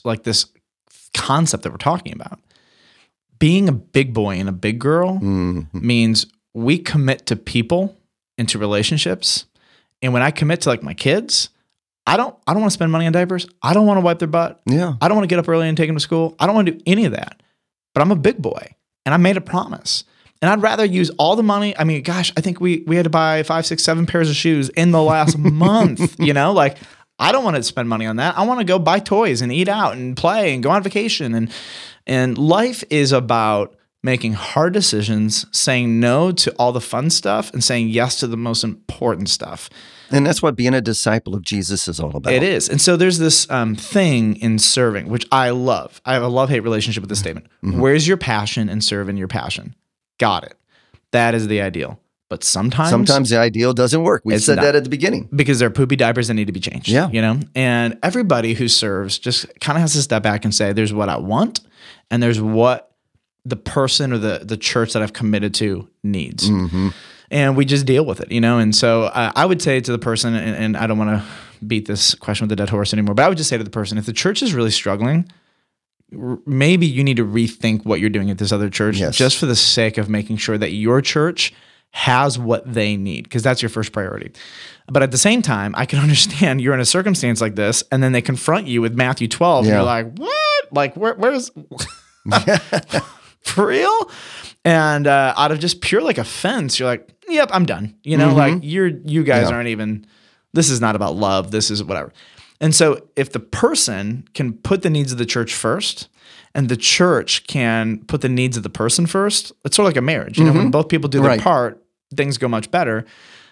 like 0.05 0.25
this 0.25 0.47
concept 1.15 1.63
that 1.63 1.71
we're 1.71 1.77
talking 1.79 2.13
about 2.13 2.41
being 3.39 3.69
a 3.69 3.73
big 3.73 4.13
boy 4.13 4.35
and 4.37 4.49
a 4.49 4.53
big 4.53 4.79
girl 4.81 5.19
Mhm. 5.21 5.73
means 5.73 6.27
we 6.55 6.77
commit 6.79 7.25
to 7.27 7.37
people 7.37 7.97
into 8.37 8.59
relationships 8.59 9.47
and 10.03 10.13
when 10.13 10.23
i 10.23 10.31
commit 10.33 10.61
to 10.63 10.69
like 10.69 10.83
my 10.83 10.93
kids 10.93 11.51
i 12.07 12.17
don't 12.17 12.35
i 12.47 12.53
don't 12.53 12.63
want 12.63 12.71
to 12.71 12.75
spend 12.75 12.93
money 12.93 13.07
on 13.07 13.13
diapers. 13.13 13.47
I 13.63 13.75
don't 13.75 13.87
want 13.87 13.99
to 13.99 14.03
wipe 14.03 14.19
their 14.19 14.29
butt. 14.29 14.61
Yeah. 14.67 14.95
i 15.01 15.09
don't 15.09 15.17
want 15.17 15.25
to 15.29 15.33
get 15.33 15.39
up 15.39 15.49
early 15.49 15.69
and 15.69 15.77
take 15.77 15.89
them 15.89 15.97
to 15.97 16.01
school. 16.01 16.35
I 16.39 16.47
don't 16.47 16.55
want 16.55 16.67
to 16.67 16.73
do 16.73 16.81
any 16.87 17.05
of 17.05 17.13
that. 17.13 17.43
But 17.95 18.03
i'm 18.03 18.11
a 18.11 18.17
big 18.17 18.41
boy 18.41 18.75
and 19.05 19.15
i 19.15 19.17
made 19.17 19.37
a 19.37 19.41
promise. 19.41 20.05
And 20.43 20.51
i'd 20.51 20.63
rather 20.63 20.85
use 20.85 21.11
all 21.19 21.35
the 21.37 21.43
money 21.43 21.77
i 21.79 21.85
mean 21.85 22.03
gosh 22.03 22.33
i 22.37 22.41
think 22.41 22.61
we 22.61 22.85
we 22.87 22.97
had 22.97 23.05
to 23.05 23.11
buy 23.11 23.43
five 23.43 23.67
six 23.67 23.83
seven 23.83 24.07
pairs 24.07 24.29
of 24.29 24.37
shoes 24.37 24.69
in 24.71 24.91
the 24.91 25.03
last 25.03 25.39
month 25.67 26.17
you 26.19 26.33
know? 26.33 26.53
Like 26.53 26.77
i 27.19 27.33
don't 27.33 27.45
want 27.45 27.57
to 27.57 27.63
spend 27.63 27.89
money 27.89 28.07
on 28.07 28.17
that. 28.17 28.37
I 28.37 28.45
want 28.45 28.61
to 28.61 28.65
go 28.65 28.79
buy 28.79 28.99
toys 28.99 29.41
and 29.41 29.51
eat 29.53 29.69
out 29.69 29.95
and 29.97 30.17
play 30.17 30.53
and 30.55 30.63
go 30.63 30.71
on 30.71 30.83
vacation. 30.83 31.35
And 31.35 31.51
and 32.07 32.39
life 32.39 32.85
is 32.91 33.13
about 33.13 33.75
making 34.03 34.35
hard 34.35 34.73
decisions 34.73 35.47
saying 35.51 35.99
no 35.99 36.31
to 36.31 36.55
all 36.59 36.71
the 36.71 36.81
fun 36.81 37.11
stuff 37.11 37.53
and 37.53 37.65
saying 37.65 37.89
yes 37.89 38.21
to 38.21 38.27
the 38.29 38.37
most 38.37 38.63
important 38.63 39.29
stuff 39.29 39.69
And 40.11 40.27
that's 40.27 40.43
what 40.43 40.55
being 40.57 40.75
a 40.75 40.81
disciple 40.81 41.35
of 41.35 41.43
Jesus 41.43 41.89
is 41.89 41.99
all 41.99 42.17
about. 42.17 42.33
it 42.33 42.43
is. 42.43 42.69
And 42.69 42.81
so 42.81 42.97
there's 42.97 43.19
this 43.19 43.49
um, 43.51 43.75
thing 43.75 44.37
in 44.37 44.59
serving, 44.59 45.09
which 45.09 45.27
I 45.33 45.51
love. 45.51 46.01
I 46.05 46.15
have 46.15 46.23
a 46.23 46.29
love 46.29 46.49
hate 46.49 46.61
relationship 46.61 47.01
with 47.03 47.09
this 47.11 47.19
statement. 47.19 47.47
Mm-hmm. 47.65 47.81
Where's 47.81 48.07
your 48.07 48.17
passion 48.17 48.69
and 48.69 48.83
serve 48.85 49.09
in 49.09 49.17
your 49.17 49.29
passion? 49.29 49.75
Got 50.19 50.45
it. 50.45 50.55
That 51.11 51.35
is 51.35 51.49
the 51.49 51.61
ideal. 51.61 51.99
But 52.29 52.43
sometimes, 52.43 52.91
Sometimes 52.91 53.31
the 53.31 53.39
ideal 53.39 53.73
doesn't 53.73 54.03
work. 54.03 54.23
We 54.25 54.37
said 54.39 54.57
not. 54.57 54.63
that 54.63 54.75
at 54.77 54.83
the 54.85 54.91
beginning. 54.91 55.29
because 55.35 55.61
they're 55.61 55.71
poopy 55.71 55.95
diapers 55.95 56.27
that 56.29 56.35
need 56.35 56.47
to 56.47 56.53
be 56.53 56.59
changed. 56.61 56.89
Yeah. 56.89 57.09
You 57.09 57.23
know? 57.23 57.39
And 57.55 57.99
everybody 58.03 58.55
who 58.55 58.67
serves 58.67 59.19
just 59.19 59.47
kind 59.61 59.77
of 59.77 59.83
has 59.83 59.93
to 59.93 60.03
step 60.03 60.23
back 60.25 60.45
and 60.45 60.53
say, 60.55 60.73
there's 60.73 60.93
what 60.93 61.09
I 61.09 61.19
want, 61.19 61.61
and 62.11 62.21
there's 62.23 62.41
what 62.41 62.93
the 63.45 63.55
person 63.57 64.13
or 64.13 64.19
the 64.19 64.41
the 64.43 64.57
church 64.57 64.93
that 64.95 65.03
I've 65.03 65.13
committed 65.13 65.55
to 65.55 65.89
needs. 66.03 66.49
hmm 66.49 66.89
And 67.31 67.57
we 67.57 67.65
just 67.65 67.87
deal 67.87 68.05
with 68.07 68.21
it, 68.21 68.31
you 68.31 68.41
know? 68.41 68.59
And 68.59 68.75
so 68.75 69.05
uh, 69.05 69.33
I 69.35 69.47
would 69.47 69.61
say 69.61 69.81
to 69.81 69.93
the 69.93 69.99
person, 69.99 70.35
and, 70.35 70.55
and 70.57 70.77
I 70.77 70.87
don't 70.87 70.99
want 70.99 71.11
to 71.11 71.25
beat 71.67 71.87
this 71.87 72.15
question 72.15 72.45
with 72.45 72.51
the 72.51 72.57
dead 72.57 72.71
horse 72.71 72.93
anymore, 72.93 73.15
but 73.15 73.25
I 73.25 73.29
would 73.29 73.37
just 73.39 73.51
say 73.51 73.59
to 73.59 73.65
the 73.65 73.71
person, 73.71 73.99
if 73.99 74.07
the 74.07 74.13
church 74.13 74.43
is 74.43 74.55
really 74.55 74.71
struggling, 74.71 75.29
r- 76.17 76.39
maybe 76.47 76.87
you 76.87 77.03
need 77.03 77.17
to 77.17 77.25
rethink 77.25 77.85
what 77.85 77.99
you're 77.99 78.11
doing 78.11 78.31
at 78.31 78.39
this 78.39 78.53
other 78.53 78.71
church 78.71 78.99
Yes. 78.99 79.17
just 79.17 79.39
for 79.39 79.47
the 79.47 79.57
sake 79.57 79.99
of 79.99 80.09
making 80.09 80.37
sure 80.37 80.57
that 80.57 80.71
your 80.73 81.01
church 81.01 81.53
has 81.91 82.39
what 82.39 82.71
they 82.71 82.97
need 82.97 83.25
because 83.25 83.43
that's 83.43 83.63
your 83.63 83.71
first 83.71 83.91
priority. 83.91 84.31
But 84.87 85.03
at 85.03 85.11
the 85.11 85.19
same 85.19 85.41
time, 85.43 85.75
I 85.77 85.87
can 85.87 85.99
understand 86.07 86.61
you're 86.61 86.75
in 86.75 86.81
a 86.81 86.85
circumstance 86.85 87.41
like 87.41 87.57
this 87.57 87.83
and 87.91 88.03
then 88.03 88.13
they 88.13 88.23
confront 88.23 88.67
you 88.69 88.81
with 88.83 88.95
Matthew 88.95 89.27
12 89.29 89.65
and 89.67 89.75
you're 89.75 89.83
like, 89.83 90.15
"What? 90.17 90.73
Like 90.73 90.95
where 90.97 91.15
where's 91.15 91.51
for 93.43 93.67
real?" 93.67 94.11
And 94.65 95.07
uh, 95.07 95.33
out 95.37 95.53
of 95.53 95.59
just 95.61 95.81
pure 95.81 96.03
like 96.03 96.19
offense, 96.19 96.79
you're 96.79 96.89
like, 96.89 97.09
"Yep, 97.29 97.51
I'm 97.53 97.67
done." 97.67 97.95
You 98.03 98.17
know, 98.17 98.35
like 98.35 98.59
you're 98.63 98.87
you 98.89 99.25
guys 99.25 99.45
Mm-hmm. 99.45 99.51
Yeah. 99.51 99.57
aren't 99.57 99.69
even 99.69 100.07
this 100.53 100.71
is 100.71 100.81
not 100.81 100.97
about 100.97 101.15
love, 101.17 101.51
this 101.51 101.71
is 101.71 101.83
whatever. 101.85 102.13
And 102.61 102.75
so 102.75 103.07
if 103.17 103.33
the 103.33 103.41
person 103.41 104.27
can 104.33 104.55
put 104.55 104.81
the 104.83 104.89
needs 104.91 105.13
of 105.13 105.19
the 105.19 105.27
church 105.27 105.53
first 105.55 106.09
and 106.55 106.69
the 106.71 106.77
church 106.79 107.47
can 107.47 107.99
put 108.07 108.23
the 108.23 108.31
needs 108.31 108.57
of 108.57 108.63
the 108.63 108.71
person 108.71 109.05
first, 109.07 109.53
it's 109.65 109.77
sort 109.77 109.85
of 109.87 109.91
like 109.91 109.99
a 109.99 110.03
marriage. 110.03 110.39
You 110.39 110.45
know, 110.47 110.53
when 110.55 110.71
both 110.71 110.89
people 110.89 111.09
do 111.11 111.19
their 111.21 111.33
Mm-hmm. 111.33 111.39
Right. 111.39 111.43
part, 111.45 111.85
things 112.17 112.39
go 112.39 112.49
much 112.49 112.71
better. 112.71 113.05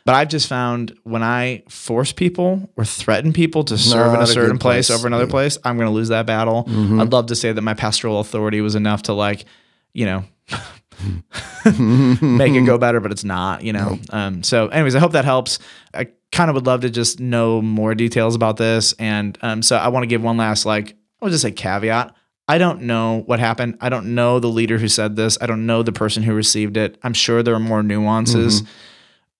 But 0.07 0.15
I've 0.15 0.29
just 0.29 0.49
found 0.49 0.95
when 1.05 1.23
I 1.23 1.63
force 1.69 2.13
people 2.13 2.71
or 2.77 2.85
threaten 2.87 3.33
people 3.35 3.65
to 3.65 3.77
serve 3.79 4.07
in 4.09 4.13
Not 4.15 4.21
a 4.21 4.23
a 4.23 4.27
certain 4.27 4.59
place, 4.59 4.89
place. 4.89 4.99
over 4.99 5.07
another 5.07 5.27
place, 5.27 5.57
I'm 5.65 5.77
going 5.77 5.89
to 5.89 5.95
lose 5.95 6.09
that 6.09 6.27
battle. 6.27 6.65
Mm-hmm. 6.65 7.01
I'd 7.01 7.13
love 7.13 7.27
to 7.27 7.35
say 7.35 7.53
that 7.53 7.61
my 7.63 7.73
pastoral 7.75 8.21
authority 8.21 8.61
was 8.63 8.75
enough 8.75 9.03
to 9.05 9.13
like, 9.15 9.45
you 9.95 10.05
know, 10.07 10.25
make 12.21 12.53
it 12.55 12.65
go 12.67 12.79
better, 12.79 13.01
but 13.01 13.11
it's 13.13 13.25
not, 13.25 13.63
you 13.63 13.73
know. 13.73 13.99
Um, 14.11 14.43
so, 14.43 14.69
anyways, 14.69 14.95
I 14.95 14.99
hope 14.99 15.13
that 15.13 15.25
helps. 15.25 15.59
I 15.93 16.09
kind 16.33 16.51
of 16.51 16.55
would 16.55 16.67
love 16.67 16.81
to 16.83 16.91
just 16.91 17.21
know 17.21 17.63
more 17.63 17.95
details 17.95 18.35
about 18.35 18.57
this, 18.57 18.93
and 18.99 19.39
um, 19.43 19.63
so 19.63 19.77
I 19.77 19.89
want 19.89 20.03
to 20.03 20.09
give 20.09 20.23
one 20.23 20.37
last 20.37 20.67
like 20.67 20.97
I'll 21.23 21.31
just 21.31 21.43
say 21.43 21.53
caveat. 21.53 22.15
I 22.47 22.59
don't 22.59 22.83
know 22.83 23.23
what 23.25 23.39
happened. 23.39 23.79
I 23.81 23.89
don't 23.89 24.15
know 24.15 24.39
the 24.39 24.49
leader 24.49 24.77
who 24.77 24.89
said 24.89 25.17
this. 25.17 25.39
I 25.41 25.47
don't 25.47 25.65
know 25.65 25.83
the 25.83 25.93
person 25.93 26.23
who 26.23 26.35
received 26.35 26.77
it. 26.77 26.99
I'm 27.03 27.15
sure 27.15 27.43
there 27.43 27.55
are 27.55 27.61
more 27.61 27.83
nuances. 27.83 28.63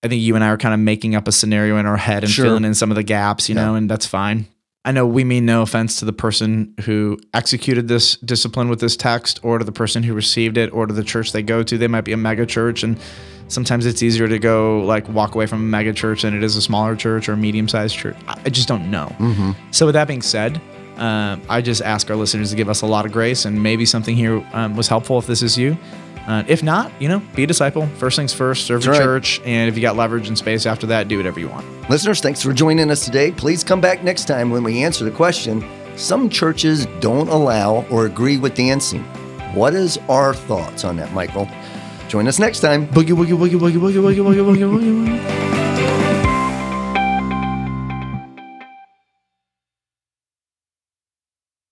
I 0.03 0.07
think 0.07 0.21
you 0.23 0.33
and 0.35 0.43
I 0.43 0.47
are 0.49 0.57
kind 0.57 0.73
of 0.73 0.79
making 0.79 1.13
up 1.15 1.27
a 1.27 1.31
scenario 1.31 1.77
in 1.77 1.85
our 1.85 1.97
head 1.97 2.23
and 2.23 2.31
Sure. 2.31 2.45
filling 2.45 2.65
in 2.65 2.73
some 2.73 2.89
of 2.91 2.95
the 2.95 3.03
gaps, 3.03 3.47
you 3.47 3.53
know, 3.55 3.75
and 3.75 3.89
that's 3.89 4.05
fine. 4.07 4.47
I 4.85 4.91
know 4.91 5.05
we 5.07 5.23
mean 5.23 5.45
no 5.47 5.63
offense 5.63 5.97
to 5.99 6.05
the 6.05 6.13
person 6.13 6.75
who 6.81 7.19
executed 7.33 7.87
this 7.87 8.17
discipline 8.17 8.69
with 8.69 8.79
this 8.79 8.95
text 8.95 9.39
or 9.43 9.57
to 9.57 9.65
the 9.65 9.71
person 9.71 10.03
who 10.03 10.13
received 10.13 10.57
it 10.57 10.71
or 10.71 10.85
to 10.85 10.93
the 10.93 11.03
church 11.03 11.31
they 11.31 11.41
go 11.41 11.63
to. 11.63 11.77
They 11.77 11.87
might 11.87 12.05
be 12.05 12.13
a 12.13 12.17
mega 12.17 12.45
church 12.45 12.83
and 12.83 12.99
sometimes 13.47 13.87
it's 13.87 14.03
easier 14.03 14.27
to 14.27 14.37
go 14.37 14.81
like 14.81 15.09
walk 15.09 15.33
away 15.33 15.47
from 15.47 15.59
a 15.61 15.65
mega 15.65 15.91
church 15.91 16.21
than 16.21 16.35
it 16.35 16.43
is 16.43 16.55
a 16.55 16.61
smaller 16.61 16.95
church 16.95 17.27
or 17.27 17.33
a 17.33 17.37
medium 17.37 17.67
sized 17.67 17.95
church. 17.95 18.15
I 18.27 18.49
just 18.49 18.67
don't 18.67 18.91
know. 18.91 19.07
So 19.71 19.87
with 19.87 19.93
that 19.93 20.07
being 20.07 20.21
said, 20.21 20.61
um, 20.97 21.41
I 21.49 21.61
just 21.61 21.81
ask 21.81 22.09
our 22.11 22.15
listeners 22.15 22.51
to 22.51 22.55
give 22.55 22.69
us 22.69 22.81
a 22.81 22.85
lot 22.85 23.05
of 23.05 23.11
grace 23.11 23.45
and 23.45 23.61
maybe 23.61 23.85
something 23.85 24.15
here 24.15 24.47
um, 24.53 24.75
was 24.77 24.87
helpful 24.87 25.17
if 25.17 25.25
this 25.25 25.41
is 25.41 25.57
you. 25.57 25.77
Uh, 26.27 26.43
if 26.47 26.63
not, 26.63 26.91
you 26.99 27.07
know, 27.07 27.19
be 27.35 27.43
a 27.43 27.47
disciple. 27.47 27.85
First 27.97 28.15
things 28.15 28.33
first, 28.33 28.65
serve 28.65 28.81
That's 28.81 28.85
your 28.85 28.93
right. 28.93 29.21
church. 29.21 29.41
And 29.45 29.69
if 29.69 29.75
you 29.75 29.81
got 29.81 29.95
leverage 29.95 30.27
and 30.27 30.37
space 30.37 30.65
after 30.65 30.87
that, 30.87 31.07
do 31.07 31.17
whatever 31.17 31.39
you 31.39 31.49
want. 31.49 31.65
Listeners, 31.89 32.19
thanks 32.19 32.41
for 32.41 32.51
joining 32.51 32.89
us 32.89 33.05
today. 33.05 33.31
Please 33.31 33.63
come 33.63 33.79
back 33.79 34.03
next 34.03 34.25
time 34.25 34.49
when 34.49 34.63
we 34.63 34.83
answer 34.83 35.05
the 35.05 35.11
question 35.11 35.63
some 35.95 36.29
churches 36.29 36.87
don't 36.99 37.29
allow 37.29 37.85
or 37.89 38.05
agree 38.05 38.37
with 38.37 38.53
dancing. 38.55 39.03
What 39.53 39.73
is 39.73 39.97
our 40.09 40.33
thoughts 40.33 40.83
on 40.83 40.97
that, 40.97 41.13
Michael? 41.13 41.47
Join 42.09 42.27
us 42.27 42.37
next 42.37 42.59
time. 42.59 42.87
Boogie, 42.87 43.15
woogie, 43.15 43.27
woogie, 43.27 43.57
woogie, 43.57 43.79
woogie, 43.79 43.93
woogie, 43.95 44.17
woogie, 44.17 44.43
woogie, 44.43 44.69
woogie, 44.69 45.07
woogie. 45.07 45.54